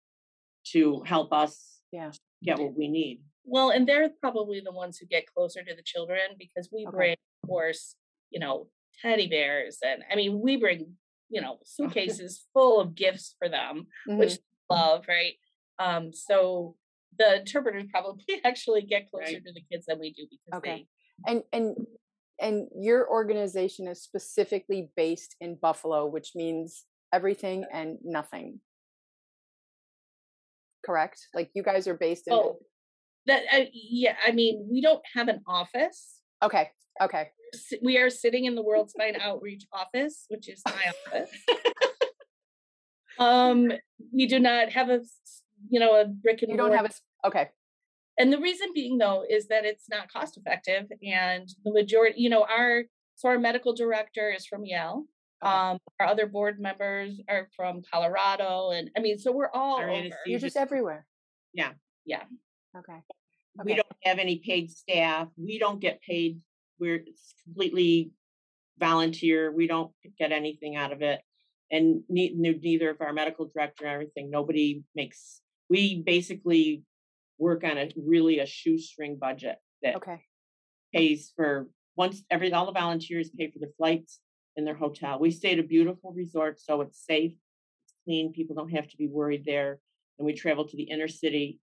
to 0.72 1.02
help 1.04 1.32
us 1.32 1.80
Yeah. 1.90 2.12
get 2.44 2.58
what 2.60 2.76
we 2.76 2.86
need 2.86 3.22
well 3.44 3.70
and 3.70 3.88
they're 3.88 4.10
probably 4.20 4.60
the 4.60 4.70
ones 4.72 4.98
who 4.98 5.06
get 5.06 5.26
closer 5.34 5.64
to 5.64 5.74
the 5.74 5.82
children 5.82 6.36
because 6.38 6.68
we 6.72 6.86
Okay. 6.86 6.96
bring 6.96 7.16
of 7.42 7.48
course 7.48 7.96
you 8.30 8.38
know 8.38 8.68
teddy 9.02 9.26
bears 9.26 9.78
and 9.82 10.04
i 10.12 10.14
mean 10.14 10.40
we 10.40 10.56
bring 10.56 10.94
you 11.30 11.40
know 11.40 11.58
suitcases 11.64 12.46
full 12.52 12.80
of 12.80 12.94
gifts 12.94 13.34
for 13.38 13.48
them 13.48 13.86
which 14.06 14.32
Mhm. 14.32 14.38
they 14.68 14.76
love 14.76 15.04
right 15.08 15.34
um 15.78 16.12
so 16.12 16.76
the 17.18 17.40
interpreters 17.40 17.84
probably 17.90 18.24
actually 18.44 18.82
get 18.82 19.10
closer 19.10 19.34
Right. 19.34 19.44
to 19.44 19.52
the 19.52 19.62
kids 19.70 19.86
than 19.86 19.98
we 19.98 20.12
do 20.12 20.26
because 20.30 20.58
Okay. 20.58 20.86
they 21.26 21.32
and 21.32 21.42
and 21.52 21.76
and 22.38 22.68
your 22.74 23.08
organization 23.10 23.86
is 23.86 24.02
specifically 24.02 24.88
based 24.96 25.36
in 25.42 25.56
Buffalo, 25.56 26.06
which 26.06 26.30
means 26.34 26.86
everything 27.12 27.66
and 27.70 27.98
nothing. 28.02 28.60
Correct? 30.86 31.26
Like 31.34 31.50
you 31.52 31.62
guys 31.62 31.86
are 31.86 31.98
based 31.98 32.28
in 32.28 32.32
oh 32.32 32.58
that 33.26 33.42
I, 33.52 33.68
yeah 33.74 34.16
i 34.26 34.32
mean 34.32 34.66
we 34.70 34.80
don't 34.80 35.02
have 35.14 35.28
an 35.28 35.42
office 35.46 36.19
Okay. 36.42 36.70
Okay. 37.00 37.30
we 37.82 37.98
are 37.98 38.10
sitting 38.10 38.44
in 38.44 38.54
the 38.54 38.62
World 38.62 38.90
Spine 38.90 39.16
Outreach 39.20 39.64
office, 39.72 40.26
which 40.28 40.48
is 40.48 40.62
my 40.66 40.92
office. 41.12 41.30
um, 43.18 43.72
we 44.12 44.26
do 44.26 44.38
not 44.38 44.70
have 44.70 44.90
a, 44.90 45.00
you 45.68 45.80
know, 45.80 46.00
a 46.00 46.06
brick 46.06 46.42
and 46.42 46.50
You 46.50 46.56
don't 46.56 46.68
mortar. 46.68 46.82
have 46.88 46.92
a. 47.24 47.26
okay. 47.26 47.48
and 48.18 48.32
the 48.32 48.38
reason 48.38 48.68
being 48.74 48.98
though 48.98 49.24
is 49.28 49.48
that 49.48 49.64
it's 49.64 49.88
not 49.88 50.12
cost 50.12 50.36
effective, 50.36 50.86
and 51.02 51.48
the 51.64 51.72
majority, 51.72 52.20
you 52.20 52.30
know, 52.30 52.44
our 52.44 52.84
so 53.16 53.28
our 53.28 53.38
medical 53.38 53.74
director 53.74 54.30
is 54.30 54.46
from 54.46 54.64
Yale. 54.64 55.04
Okay. 55.42 55.52
Um, 55.52 55.78
our 55.98 56.06
other 56.06 56.26
board 56.26 56.60
members 56.60 57.18
are 57.28 57.48
from 57.56 57.82
Colorado, 57.90 58.70
and 58.70 58.90
I 58.96 59.00
mean, 59.00 59.18
so 59.18 59.32
we're 59.32 59.50
all 59.52 59.80
over. 59.80 60.08
You're 60.26 60.38
just 60.38 60.56
everywhere. 60.56 61.06
Yeah. 61.54 61.72
Yeah. 62.04 62.22
Okay. 62.76 62.98
We 63.64 63.74
don't 63.74 63.86
have 64.04 64.18
any 64.18 64.36
paid 64.38 64.70
staff 64.70 65.28
we 65.36 65.58
don't 65.58 65.80
get 65.80 66.00
paid 66.02 66.40
we're 66.78 67.04
completely 67.44 68.12
volunteer 68.78 69.52
we 69.52 69.66
don't 69.66 69.92
get 70.18 70.32
anything 70.32 70.76
out 70.76 70.92
of 70.92 71.02
it 71.02 71.20
and 71.70 72.02
ne- 72.08 72.34
ne- 72.34 72.58
neither 72.62 72.90
of 72.90 73.00
our 73.00 73.12
medical 73.12 73.50
director 73.54 73.84
and 73.84 73.94
everything 73.94 74.30
nobody 74.30 74.82
makes 74.94 75.40
we 75.68 76.02
basically 76.02 76.82
work 77.38 77.64
on 77.64 77.78
a 77.78 77.90
really 77.96 78.38
a 78.38 78.46
shoestring 78.46 79.16
budget 79.16 79.56
that 79.82 79.96
Okay. 79.96 80.20
Oh. 80.20 80.98
pays 80.98 81.32
for 81.36 81.68
once 81.96 82.22
every 82.30 82.52
all 82.52 82.66
the 82.66 82.72
volunteers 82.72 83.30
pay 83.30 83.50
for 83.50 83.58
the 83.58 83.72
flights 83.76 84.20
and 84.56 84.66
their 84.66 84.74
hotel. 84.74 85.18
We 85.18 85.30
stay 85.30 85.52
at 85.52 85.58
a 85.58 85.62
beautiful 85.62 86.12
resort, 86.12 86.60
so 86.60 86.80
it's 86.80 87.04
safe, 87.04 87.32
it's 87.32 87.94
clean. 88.04 88.32
People 88.32 88.56
don't 88.56 88.70
have 88.70 88.88
to 88.88 88.96
be 88.96 89.06
worried 89.06 89.44
there. 89.44 89.78
And 90.18 90.26
we 90.26 90.32
travel 90.34 90.66
to 90.66 90.76
the 90.76 90.84
inner 90.84 91.08
city. 91.08 91.60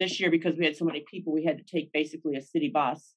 This 0.00 0.20
year, 0.20 0.30
because 0.30 0.56
we 0.56 0.64
had 0.64 0.76
so 0.76 0.84
many 0.84 1.04
people, 1.10 1.32
we 1.32 1.44
had 1.44 1.58
to 1.58 1.64
take 1.64 1.92
basically 1.92 2.36
a 2.36 2.42
city 2.42 2.68
bus. 2.68 3.14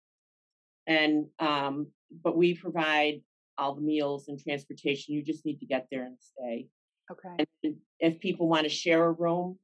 And 0.87 1.27
um, 1.39 1.87
but 2.23 2.35
we 2.35 2.55
provide 2.55 3.21
all 3.57 3.75
the 3.75 3.81
meals 3.81 4.27
and 4.27 4.39
transportation. 4.39 5.13
You 5.13 5.23
just 5.23 5.45
need 5.45 5.59
to 5.59 5.65
get 5.65 5.87
there 5.91 6.03
and 6.03 6.17
stay. 6.19 6.67
Okay. 7.11 7.45
And 7.63 7.75
if 7.99 8.19
people 8.19 8.47
want 8.47 8.63
to 8.63 8.69
share 8.69 9.03
a 9.05 9.11
room, 9.11 9.59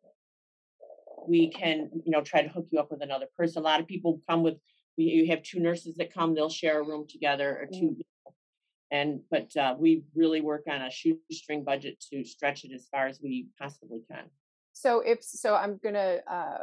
we 1.27 1.49
can, 1.49 1.89
you 2.05 2.11
know, 2.11 2.21
try 2.21 2.41
to 2.41 2.49
hook 2.49 2.67
you 2.71 2.79
up 2.79 2.91
with 2.91 3.01
another 3.01 3.25
person. 3.37 3.61
A 3.61 3.65
lot 3.65 3.79
of 3.79 3.87
people 3.87 4.21
come 4.29 4.43
with, 4.43 4.55
we, 4.97 5.05
you 5.05 5.27
have 5.27 5.43
two 5.43 5.59
nurses 5.59 5.95
that 5.97 6.13
come, 6.13 6.35
they'll 6.35 6.49
share 6.49 6.79
a 6.79 6.83
room 6.83 7.05
together 7.07 7.57
or 7.61 7.67
two. 7.67 7.97
And, 8.91 9.21
but 9.29 9.55
uh, 9.57 9.75
we 9.77 10.03
really 10.15 10.41
work 10.41 10.63
on 10.69 10.81
a 10.81 10.91
shoestring 10.91 11.63
budget 11.63 12.01
to 12.11 12.23
stretch 12.23 12.63
it 12.63 12.71
as 12.73 12.87
far 12.89 13.07
as 13.07 13.19
we 13.21 13.47
possibly 13.59 14.01
can. 14.09 14.25
So 14.71 15.01
if 15.01 15.23
so, 15.23 15.55
I'm 15.55 15.79
gonna 15.83 16.19
uh, 16.27 16.57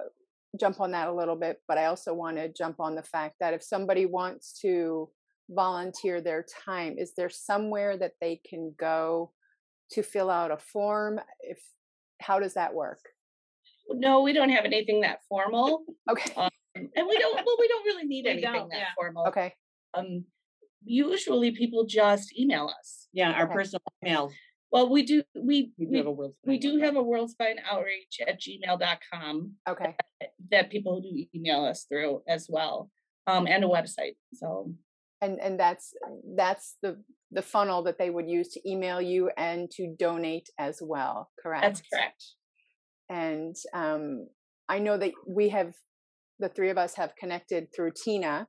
jump 0.59 0.81
on 0.81 0.93
that 0.93 1.09
a 1.09 1.13
little 1.15 1.37
bit, 1.37 1.61
but 1.69 1.79
I 1.79 1.87
also 1.87 2.15
want 2.15 2.37
to 2.37 2.49
jump 2.49 2.81
on 2.81 2.95
the 2.95 3.03
fact 3.03 3.37
that 3.41 3.55
if 3.55 3.63
somebody 3.63 4.07
wants 4.07 4.59
to 4.61 5.09
volunteer 5.51 6.21
their 6.21 6.45
time, 6.65 6.97
is 6.99 7.13
there 7.17 7.31
somewhere 7.31 7.97
that 7.99 8.13
they 8.21 8.41
can 8.49 8.75
go 8.79 9.33
to 9.91 10.03
fill 10.03 10.31
out 10.31 10.51
a 10.51 10.57
form? 10.57 11.21
If 11.41 11.61
how 12.21 12.39
does 12.41 12.55
that 12.55 12.75
work? 12.75 13.01
No, 13.91 14.23
we 14.23 14.33
don't 14.33 14.49
have 14.51 14.65
anything 14.65 15.03
that 15.03 15.21
formal. 15.29 15.85
Okay. 16.11 16.33
and 16.77 17.07
we 17.09 17.19
don't. 17.19 17.35
Well, 17.47 17.57
we 17.59 17.69
don't 17.69 17.85
really 17.85 18.05
need 18.05 18.25
We 18.25 18.31
anything 18.33 18.69
that 18.71 18.79
yeah. 18.79 18.85
formal. 18.97 19.27
Okay. 19.29 19.55
Um, 19.95 20.25
usually 20.85 21.53
people 21.53 21.87
just 21.87 22.37
email 22.39 22.71
us. 22.81 23.09
Yeah, 23.13 23.31
our 23.33 23.45
Okay. 23.45 23.55
personal 23.55 23.83
emails. 24.05 24.33
Well, 24.75 24.89
we 24.91 25.05
do. 25.05 25.23
We 25.37 25.73
We 25.79 25.87
do 25.87 25.93
we, 25.93 25.99
have 25.99 26.07
a 26.09 26.11
world. 26.11 26.35
we 26.45 26.59
do 26.59 26.79
have 26.81 26.97
a 26.97 27.03
World 27.03 27.31
Spine 27.31 27.59
Outreach 27.71 28.19
at 28.27 28.41
gmail.com 28.41 29.53
Okay. 29.69 29.95
that 30.51 30.69
people 30.71 31.01
do 31.01 31.25
email 31.33 31.65
us 31.65 31.85
through 31.89 32.23
as 32.27 32.49
well, 32.51 32.91
um, 33.29 33.47
and 33.47 33.63
a 33.65 33.69
website. 33.69 34.17
So 34.33 34.73
And 35.23 35.39
and 35.41 35.61
that's 35.61 35.95
that's 36.37 36.77
the 36.83 36.93
the 37.31 37.43
funnel 37.43 37.85
that 37.85 37.99
they 37.99 38.11
would 38.11 38.29
use 38.29 38.49
to 38.55 38.69
email 38.69 39.01
you 39.01 39.31
and 39.37 39.71
to 39.77 39.95
donate 39.97 40.49
as 40.59 40.81
well. 40.83 41.31
Correct. 41.41 41.63
that's 41.63 41.83
correct. 41.93 42.25
and 43.09 43.55
um, 43.75 44.27
I 44.69 44.81
know 44.81 44.97
that 44.99 45.13
we 45.27 45.51
have 45.51 45.73
the 46.41 46.49
three 46.49 46.71
of 46.71 46.79
us 46.79 46.97
have 46.97 47.15
connected 47.17 47.69
through 47.73 47.93
Tina, 48.05 48.49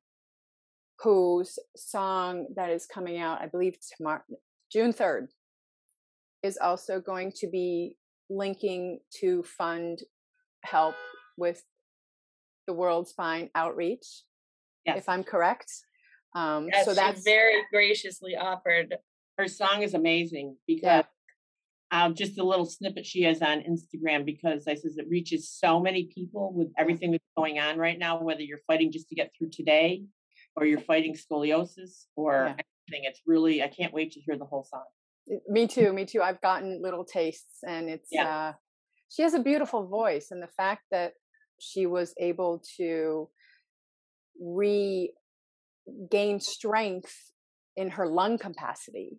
whose 1.04 1.60
song 1.76 2.48
that 2.56 2.72
is 2.72 2.88
coming 2.88 3.20
out, 3.20 3.42
I 3.44 3.48
believe 3.48 3.76
tomorrow, 3.96 4.24
June 4.72 4.92
third, 4.92 5.30
is 6.46 6.58
also 6.58 7.00
going 7.02 7.32
to 7.38 7.48
be 7.48 7.98
linking 8.30 9.00
to 9.20 9.44
fund 9.44 10.00
help 10.64 10.96
with 11.38 11.64
the 12.68 12.74
World 12.74 13.08
Spine 13.08 13.50
Outreach, 13.56 14.24
Yes. 14.86 15.00
if 15.00 15.10
I'm 15.10 15.24
correct. 15.24 15.72
Um, 16.36 16.68
Yes, 16.72 16.86
so 16.86 16.94
that's 16.94 17.24
very 17.24 17.62
graciously 17.72 18.36
offered. 18.36 18.96
her 19.38 19.48
song 19.48 19.82
is 19.84 19.94
amazing 19.94 20.56
because 20.66 21.04
um, 21.92 22.16
just 22.16 22.40
a 22.40 22.44
little 22.44 22.66
snippet 22.66 23.06
she 23.06 23.22
has 23.24 23.42
on 23.42 23.62
Instagram 23.62 24.26
because 24.26 24.68
I 24.68 24.76
says 24.76 24.98
it 24.98 25.08
reaches 25.10 25.50
so 25.50 25.80
many 25.80 26.06
people 26.06 26.52
with 26.54 26.70
everything 26.78 27.12
that's 27.12 27.24
going 27.38 27.60
on 27.60 27.78
right 27.78 27.98
now, 28.00 28.22
whether 28.22 28.42
you're 28.42 28.60
fighting 28.66 28.92
just 28.92 29.08
to 29.10 29.16
get 29.16 29.32
through 29.38 29.50
today 29.52 30.04
or 30.56 30.66
you're 30.66 30.80
fighting 30.80 31.14
scoliosis 31.16 32.06
or 32.16 32.34
Yeah. 32.34 32.56
anything. 32.90 33.06
It's 33.10 33.22
really 33.26 33.62
I 33.62 33.68
can't 33.68 33.94
wait 33.94 34.12
to 34.14 34.20
hear 34.22 34.38
the 34.38 34.46
whole 34.46 34.64
song. 34.64 34.86
Me 35.48 35.68
too 35.68 35.92
me 35.94 36.06
too 36.06 36.22
i've 36.22 36.42
gotten 36.42 36.82
little 36.82 37.04
tastes 37.04 37.60
and 37.68 37.90
it's 37.90 38.10
Yeah. 38.12 38.50
uh 38.50 38.54
she 39.10 39.22
has 39.24 39.34
a 39.34 39.40
beautiful 39.40 39.88
voice 39.88 40.28
and 40.32 40.42
the 40.42 40.48
fact 40.58 40.84
that 40.92 41.14
she 41.60 41.86
was 41.86 42.14
able 42.20 42.62
to 42.78 43.30
regain 44.40 45.10
strength 46.40 47.14
in 47.76 47.90
her 47.90 48.08
lung 48.08 48.38
capacity 48.38 49.18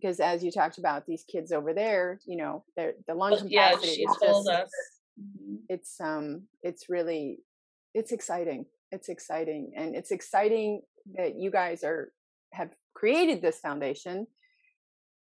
because 0.00 0.20
as 0.20 0.42
you 0.44 0.50
talked 0.50 0.78
about 0.78 1.06
these 1.06 1.24
kids 1.30 1.52
over 1.52 1.72
there 1.74 2.20
you 2.26 2.36
know 2.36 2.64
their 2.76 2.94
the 3.06 3.14
lung 3.14 3.32
yeah, 3.48 3.70
capacity 3.70 3.94
she 3.96 4.02
is 4.02 4.16
told 4.22 4.46
just- 4.46 4.64
us. 4.64 4.70
Mhm. 5.20 5.58
it's 5.68 6.00
um 6.00 6.42
it's 6.62 6.88
really 6.88 7.38
it's 7.94 8.12
exciting 8.12 8.64
it's 8.90 9.08
exciting 9.10 9.72
and 9.76 9.94
it's 9.94 10.10
exciting 10.10 10.80
that 11.16 11.36
you 11.36 11.50
guys 11.50 11.84
are 11.84 12.12
have 12.52 12.70
created 12.94 13.42
this 13.42 13.58
foundation 13.58 14.26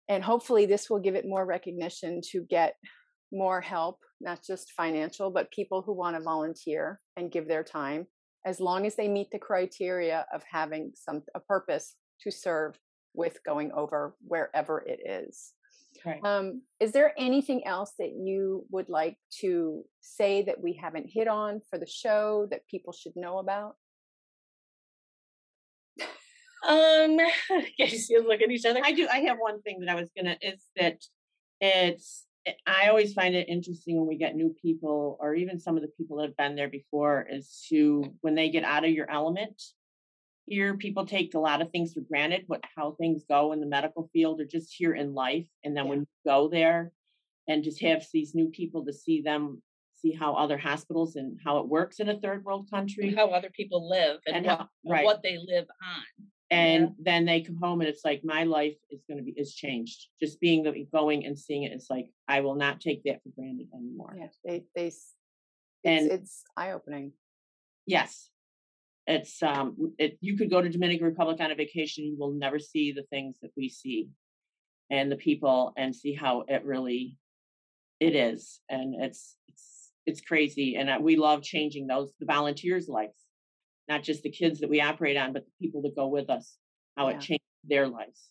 and 0.08 0.22
hopefully 0.22 0.66
this 0.66 0.88
will 0.88 0.98
give 0.98 1.14
it 1.14 1.26
more 1.26 1.44
recognition 1.44 2.20
to 2.32 2.42
get 2.42 2.74
more 3.32 3.60
help 3.60 3.98
not 4.20 4.42
just 4.42 4.72
financial 4.72 5.30
but 5.30 5.50
people 5.50 5.82
who 5.82 5.92
want 5.92 6.16
to 6.16 6.22
volunteer 6.22 7.00
and 7.16 7.30
give 7.30 7.46
their 7.46 7.62
time 7.62 8.06
as 8.46 8.60
long 8.60 8.86
as 8.86 8.94
they 8.94 9.08
meet 9.08 9.30
the 9.30 9.38
criteria 9.38 10.26
of 10.32 10.42
having 10.50 10.92
some 10.94 11.22
a 11.34 11.40
purpose 11.40 11.94
to 12.22 12.30
serve 12.30 12.78
with 13.14 13.38
going 13.44 13.70
over 13.72 14.14
wherever 14.26 14.80
it 14.86 15.00
is 15.06 15.52
Right. 16.04 16.24
um, 16.24 16.62
is 16.80 16.92
there 16.92 17.12
anything 17.18 17.66
else 17.66 17.92
that 17.98 18.12
you 18.12 18.64
would 18.70 18.88
like 18.88 19.16
to 19.40 19.84
say 20.00 20.42
that 20.42 20.62
we 20.62 20.74
haven't 20.74 21.10
hit 21.12 21.28
on 21.28 21.60
for 21.68 21.78
the 21.78 21.86
show 21.86 22.46
that 22.50 22.66
people 22.68 22.92
should 22.92 23.16
know 23.16 23.38
about? 23.38 23.74
Um, 26.66 27.18
you 27.78 27.88
see 27.88 28.16
us 28.16 28.24
look 28.26 28.40
at 28.42 28.50
each 28.50 28.64
other. 28.64 28.80
I 28.84 28.92
do. 28.92 29.06
I 29.10 29.18
have 29.20 29.38
one 29.38 29.62
thing 29.62 29.80
that 29.80 29.88
I 29.88 29.94
was 29.94 30.10
gonna 30.16 30.36
is 30.40 30.64
that 30.76 31.02
it's. 31.60 32.24
I 32.66 32.88
always 32.88 33.12
find 33.12 33.34
it 33.34 33.48
interesting 33.48 33.98
when 33.98 34.06
we 34.06 34.16
get 34.16 34.34
new 34.34 34.54
people, 34.62 35.18
or 35.20 35.34
even 35.34 35.60
some 35.60 35.76
of 35.76 35.82
the 35.82 35.88
people 35.98 36.16
that 36.16 36.26
have 36.28 36.36
been 36.36 36.56
there 36.56 36.68
before, 36.70 37.26
is 37.30 37.64
to 37.68 38.14
when 38.22 38.34
they 38.34 38.48
get 38.48 38.64
out 38.64 38.84
of 38.84 38.90
your 38.90 39.10
element. 39.10 39.62
Here, 40.46 40.74
people 40.78 41.04
take 41.04 41.34
a 41.34 41.38
lot 41.38 41.60
of 41.60 41.70
things 41.70 41.92
for 41.92 42.00
granted, 42.00 42.44
what 42.46 42.64
how 42.74 42.92
things 42.92 43.24
go 43.28 43.52
in 43.52 43.60
the 43.60 43.66
medical 43.66 44.08
field, 44.14 44.40
or 44.40 44.46
just 44.46 44.74
here 44.74 44.94
in 44.94 45.12
life, 45.14 45.46
and 45.62 45.76
then 45.76 45.84
Yeah. 45.84 45.90
when 45.90 45.98
you 46.00 46.06
go 46.26 46.48
there, 46.48 46.90
and 47.48 47.62
just 47.62 47.82
have 47.82 48.06
these 48.14 48.34
new 48.34 48.48
people 48.48 48.84
to 48.86 48.92
see 48.94 49.20
them, 49.20 49.62
see 49.96 50.12
how 50.12 50.32
other 50.34 50.56
hospitals 50.56 51.16
and 51.16 51.38
how 51.44 51.58
it 51.58 51.68
works 51.68 52.00
in 52.00 52.08
a 52.08 52.18
third 52.18 52.44
world 52.46 52.70
country, 52.70 53.14
how 53.14 53.28
other 53.28 53.50
people 53.50 53.90
live 53.90 54.20
and, 54.26 54.36
And 54.36 54.46
what, 54.46 54.58
how- 54.58 54.68
right. 54.86 55.04
what 55.04 55.22
they 55.22 55.36
live 55.36 55.66
on. 55.82 56.26
And 56.50 56.94
then 56.98 57.26
they 57.26 57.42
come 57.42 57.56
home 57.56 57.80
and 57.80 57.88
it's 57.88 58.04
like 58.04 58.22
my 58.24 58.44
life 58.44 58.76
is 58.90 59.02
going 59.08 59.18
to 59.18 59.24
be 59.24 59.32
is 59.36 59.54
changed. 59.54 60.06
Just 60.20 60.40
being 60.40 60.62
the 60.62 60.86
going 60.92 61.26
and 61.26 61.38
seeing 61.38 61.64
it 61.64 61.72
it's 61.72 61.90
like 61.90 62.06
i 62.26 62.40
will 62.40 62.54
not 62.54 62.80
take 62.80 63.02
that 63.04 63.22
for 63.22 63.30
granted 63.36 63.68
anymore. 63.74 64.14
Yeah, 64.18 64.28
they 64.44 64.64
they 64.74 64.86
it's, 64.86 65.14
And- 65.84 66.10
it's 66.10 66.42
eye 66.56 66.72
opening. 66.72 67.12
yes. 67.86 68.30
It's 69.06 69.42
um 69.42 69.94
it, 69.98 70.18
you 70.20 70.36
could 70.36 70.50
go 70.50 70.60
to 70.60 70.68
dominican 70.68 71.06
republic 71.06 71.40
on 71.40 71.50
a 71.50 71.54
vacation 71.54 72.04
you 72.04 72.16
will 72.18 72.32
never 72.32 72.58
see 72.58 72.92
the 72.92 73.04
things 73.04 73.38
that 73.42 73.52
we 73.56 73.68
see 73.70 74.08
and 74.90 75.10
the 75.10 75.16
people 75.16 75.72
and 75.76 75.94
see 75.96 76.12
how 76.14 76.44
it 76.48 76.62
really 76.64 77.16
it 78.00 78.14
is 78.14 78.60
and 78.68 78.94
it's 79.02 79.36
it's 79.48 79.92
it's 80.06 80.20
crazy 80.20 80.76
and 80.76 80.88
uh, 80.90 80.98
we 81.00 81.16
love 81.16 81.42
changing 81.42 81.86
those 81.86 82.12
the 82.20 82.26
volunteers 82.26 82.86
lives 82.88 83.16
not 83.88 84.02
just 84.02 84.22
the 84.22 84.30
kids 84.30 84.60
that 84.60 84.70
we 84.70 84.80
operate 84.80 85.16
on 85.16 85.32
but 85.32 85.44
the 85.44 85.52
people 85.60 85.82
that 85.82 85.94
go 85.96 86.06
with 86.08 86.28
us 86.30 86.56
how 86.96 87.08
Yeah. 87.08 87.16
it 87.16 87.20
changed 87.20 87.44
their 87.64 87.88
lives 87.88 88.30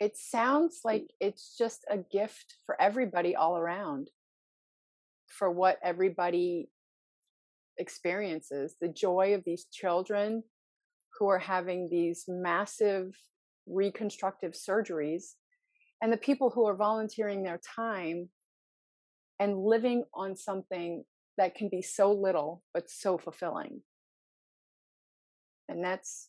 It 0.00 0.16
sounds 0.16 0.80
like 0.84 1.12
it's 1.20 1.56
just 1.56 1.84
a 1.88 1.98
gift 1.98 2.56
for 2.66 2.80
everybody 2.80 3.36
all 3.36 3.56
around. 3.56 4.10
For 5.28 5.48
what 5.48 5.78
everybody 5.80 6.68
experiences, 7.78 8.74
the 8.80 8.88
joy 8.88 9.34
of 9.34 9.44
these 9.44 9.66
children 9.66 10.42
who 11.18 11.28
are 11.28 11.38
having 11.38 11.88
these 11.88 12.24
massive 12.26 13.14
reconstructive 13.66 14.52
surgeries, 14.52 15.34
and 16.00 16.12
the 16.12 16.16
people 16.28 16.50
who 16.50 16.66
are 16.66 16.74
volunteering 16.74 17.44
their 17.44 17.60
time 17.76 18.28
and 19.38 19.56
living 19.64 20.04
on 20.12 20.36
something 20.36 21.04
that 21.38 21.54
can 21.54 21.68
be 21.68 21.80
so 21.80 22.12
little 22.12 22.62
but 22.74 22.90
so 22.90 23.18
fulfilling. 23.18 23.82
And 25.74 25.84
that's 25.84 26.28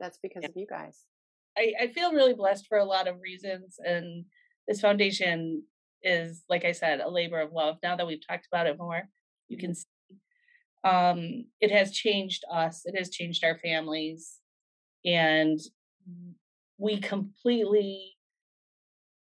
that's 0.00 0.18
because 0.22 0.42
Yeah. 0.42 0.48
of 0.50 0.56
you 0.56 0.66
guys. 0.66 1.04
I, 1.56 1.74
I 1.82 1.86
feel 1.88 2.12
really 2.12 2.34
blessed 2.34 2.66
for 2.66 2.78
a 2.78 2.84
lot 2.84 3.08
of 3.08 3.20
reasons 3.20 3.78
and 3.84 4.24
this 4.66 4.80
foundation 4.80 5.64
is 6.02 6.44
like 6.48 6.64
i 6.64 6.72
said 6.72 7.00
a 7.00 7.08
labor 7.10 7.40
of 7.40 7.52
love 7.52 7.76
now 7.82 7.94
that 7.94 8.06
we've 8.06 8.26
talked 8.26 8.46
about 8.50 8.66
it 8.66 8.78
more 8.78 9.02
you 9.48 9.58
can 9.58 9.74
see 9.74 9.86
um 10.84 11.44
it 11.60 11.70
has 11.70 11.92
changed 11.92 12.42
us 12.50 12.82
it 12.86 12.96
has 12.96 13.10
changed 13.10 13.44
our 13.44 13.58
families 13.58 14.38
and 15.04 15.60
we 16.78 16.98
completely 16.98 18.14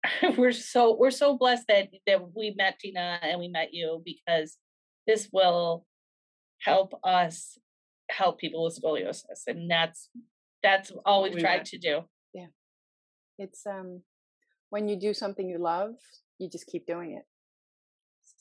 we're 0.38 0.52
so 0.52 0.96
we're 0.96 1.12
so 1.12 1.38
blessed 1.38 1.68
that 1.68 1.90
that 2.08 2.34
we 2.36 2.54
met 2.58 2.80
tina 2.80 3.20
and 3.22 3.40
we 3.40 3.48
met 3.48 3.74
you 3.74 4.02
because 4.06 4.58
this 5.06 5.28
will 5.32 5.86
help 6.62 6.98
us 7.04 7.58
help 8.10 8.38
people 8.40 8.64
with 8.64 8.80
scoliosis 8.82 9.42
and 9.48 9.70
that's 9.70 10.10
that's 10.64 10.92
all 11.06 11.24
we've 11.24 11.34
we 11.36 11.42
tried 11.42 11.58
want. 11.58 11.66
to 11.68 11.78
do 11.78 12.02
yeah 12.34 12.48
it's 13.38 13.66
um 13.66 14.02
when 14.70 14.88
you 14.88 14.96
do 15.00 15.14
something 15.14 15.50
you 15.50 15.58
love 15.58 15.92
you 16.40 16.50
just 16.50 16.68
keep 16.68 16.86
doing 16.86 17.14
it 17.18 17.24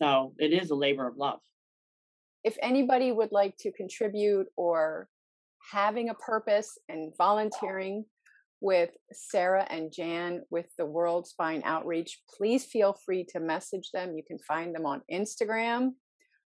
So 0.00 0.34
it 0.38 0.52
is 0.52 0.70
a 0.70 0.74
labor 0.74 1.06
of 1.06 1.16
love. 1.16 1.40
if 2.44 2.56
anybody 2.62 3.10
would 3.12 3.32
like 3.32 3.56
to 3.58 3.72
contribute 3.72 4.46
or 4.56 5.08
having 5.72 6.08
a 6.10 6.14
purpose 6.14 6.76
and 6.88 7.12
volunteering 7.16 8.04
with 8.60 8.90
Sarah 9.12 9.66
and 9.70 9.92
Jan 9.92 10.42
with 10.50 10.66
the 10.78 10.86
World 10.86 11.26
Spine 11.26 11.62
Outreach, 11.64 12.20
please 12.36 12.64
feel 12.64 12.96
free 13.04 13.24
to 13.32 13.40
message 13.40 13.90
them. 13.92 14.14
You 14.16 14.22
can 14.26 14.38
find 14.38 14.74
them 14.74 14.86
on 14.86 15.02
Instagram 15.12 15.92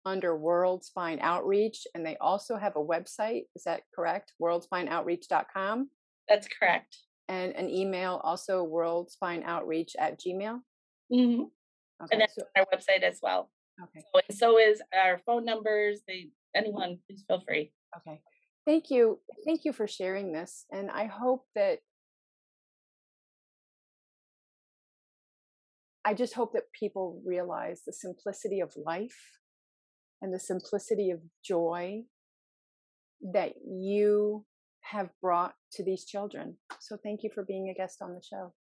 under 0.06 0.36
World 0.36 0.84
Spine 0.84 1.18
Outreach, 1.20 1.86
and 1.94 2.06
they 2.06 2.16
also 2.18 2.56
have 2.56 2.76
a 2.76 2.84
website. 2.84 3.42
Is 3.56 3.64
that 3.64 3.82
correct? 3.94 4.32
WorldSpineOutreach.com 4.40 5.90
That's 6.28 6.48
correct. 6.48 6.96
and 7.28 7.52
an 7.56 7.68
email 7.68 8.20
also 8.22 8.64
worldspineoutreach 8.64 9.90
at 9.98 10.18
gmail. 10.20 10.60
hmm 11.10 11.42
Okay, 12.02 12.08
And 12.12 12.20
that's 12.20 12.34
so, 12.34 12.42
on 12.56 12.62
our 12.62 12.66
website 12.78 13.02
as 13.02 13.18
well. 13.22 13.50
okay, 13.82 14.04
So, 14.14 14.20
and 14.28 14.38
so 14.38 14.58
is 14.58 14.80
our 14.94 15.18
phone 15.26 15.44
numbers. 15.46 16.00
They 16.06 16.28
anyone, 16.54 16.98
please 17.08 17.24
feel 17.26 17.42
free. 17.46 17.72
okay. 17.98 18.20
Thank 18.66 18.90
you. 18.90 19.20
Thank 19.46 19.64
you 19.64 19.72
for 19.72 19.86
sharing 19.88 20.32
this. 20.32 20.66
And 20.72 20.90
I 20.90 21.06
hope 21.06 21.44
that 21.54 21.78
I 26.04 26.14
just 26.14 26.34
hope 26.34 26.52
that 26.52 26.70
people 26.72 27.20
realize 27.24 27.82
the 27.86 27.92
simplicity 27.92 28.60
of 28.60 28.72
life 28.76 29.16
and 30.22 30.32
the 30.32 30.38
simplicity 30.38 31.10
of 31.10 31.20
joy 31.44 32.02
that 33.32 33.54
you 33.66 34.44
have 34.80 35.10
brought 35.20 35.54
to 35.72 35.82
these 35.82 36.04
children. 36.04 36.56
So 36.80 36.96
thank 37.02 37.22
you 37.22 37.30
for 37.34 37.44
being 37.44 37.68
a 37.68 37.74
guest 37.74 38.02
on 38.02 38.14
the 38.14 38.22
show. 38.22 38.52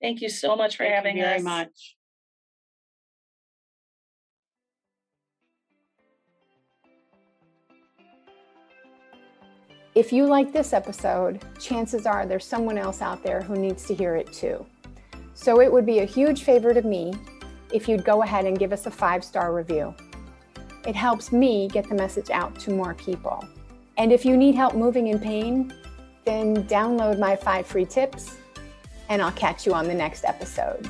Thank 0.00 0.20
you 0.20 0.28
so 0.28 0.56
much 0.56 0.76
for 0.76 0.84
Thank 0.84 0.94
having 0.94 1.16
you 1.16 1.22
very 1.22 1.36
us. 1.36 1.42
much. 1.42 1.96
If 9.94 10.12
you 10.12 10.26
like 10.26 10.52
this 10.52 10.72
episode, 10.72 11.40
chances 11.60 12.04
are 12.04 12.26
there's 12.26 12.44
someone 12.44 12.76
else 12.76 13.00
out 13.00 13.22
there 13.22 13.40
who 13.40 13.54
needs 13.54 13.86
to 13.86 13.94
hear 13.94 14.16
it 14.16 14.32
too. 14.32 14.66
So 15.34 15.60
it 15.60 15.72
would 15.72 15.86
be 15.86 16.00
a 16.00 16.04
huge 16.04 16.42
favor 16.42 16.74
to 16.74 16.82
me 16.82 17.14
if 17.72 17.88
you'd 17.88 18.04
go 18.04 18.22
ahead 18.22 18.44
and 18.44 18.58
give 18.58 18.72
us 18.72 18.86
a 18.86 18.90
five 18.90 19.22
star 19.22 19.54
review. 19.54 19.94
It 20.86 20.94
helps 20.94 21.32
me 21.32 21.68
get 21.68 21.88
the 21.88 21.94
message 21.94 22.30
out 22.30 22.58
to 22.60 22.70
more 22.70 22.94
people. 22.94 23.42
And 23.96 24.12
if 24.12 24.24
you 24.24 24.36
need 24.36 24.54
help 24.54 24.74
moving 24.74 25.06
in 25.06 25.18
pain, 25.18 25.72
then 26.24 26.64
download 26.64 27.18
my 27.18 27.36
five 27.36 27.66
free 27.66 27.84
tips, 27.84 28.36
and 29.08 29.22
I'll 29.22 29.32
catch 29.32 29.66
you 29.66 29.74
on 29.74 29.86
the 29.86 29.94
next 29.94 30.24
episode. 30.24 30.88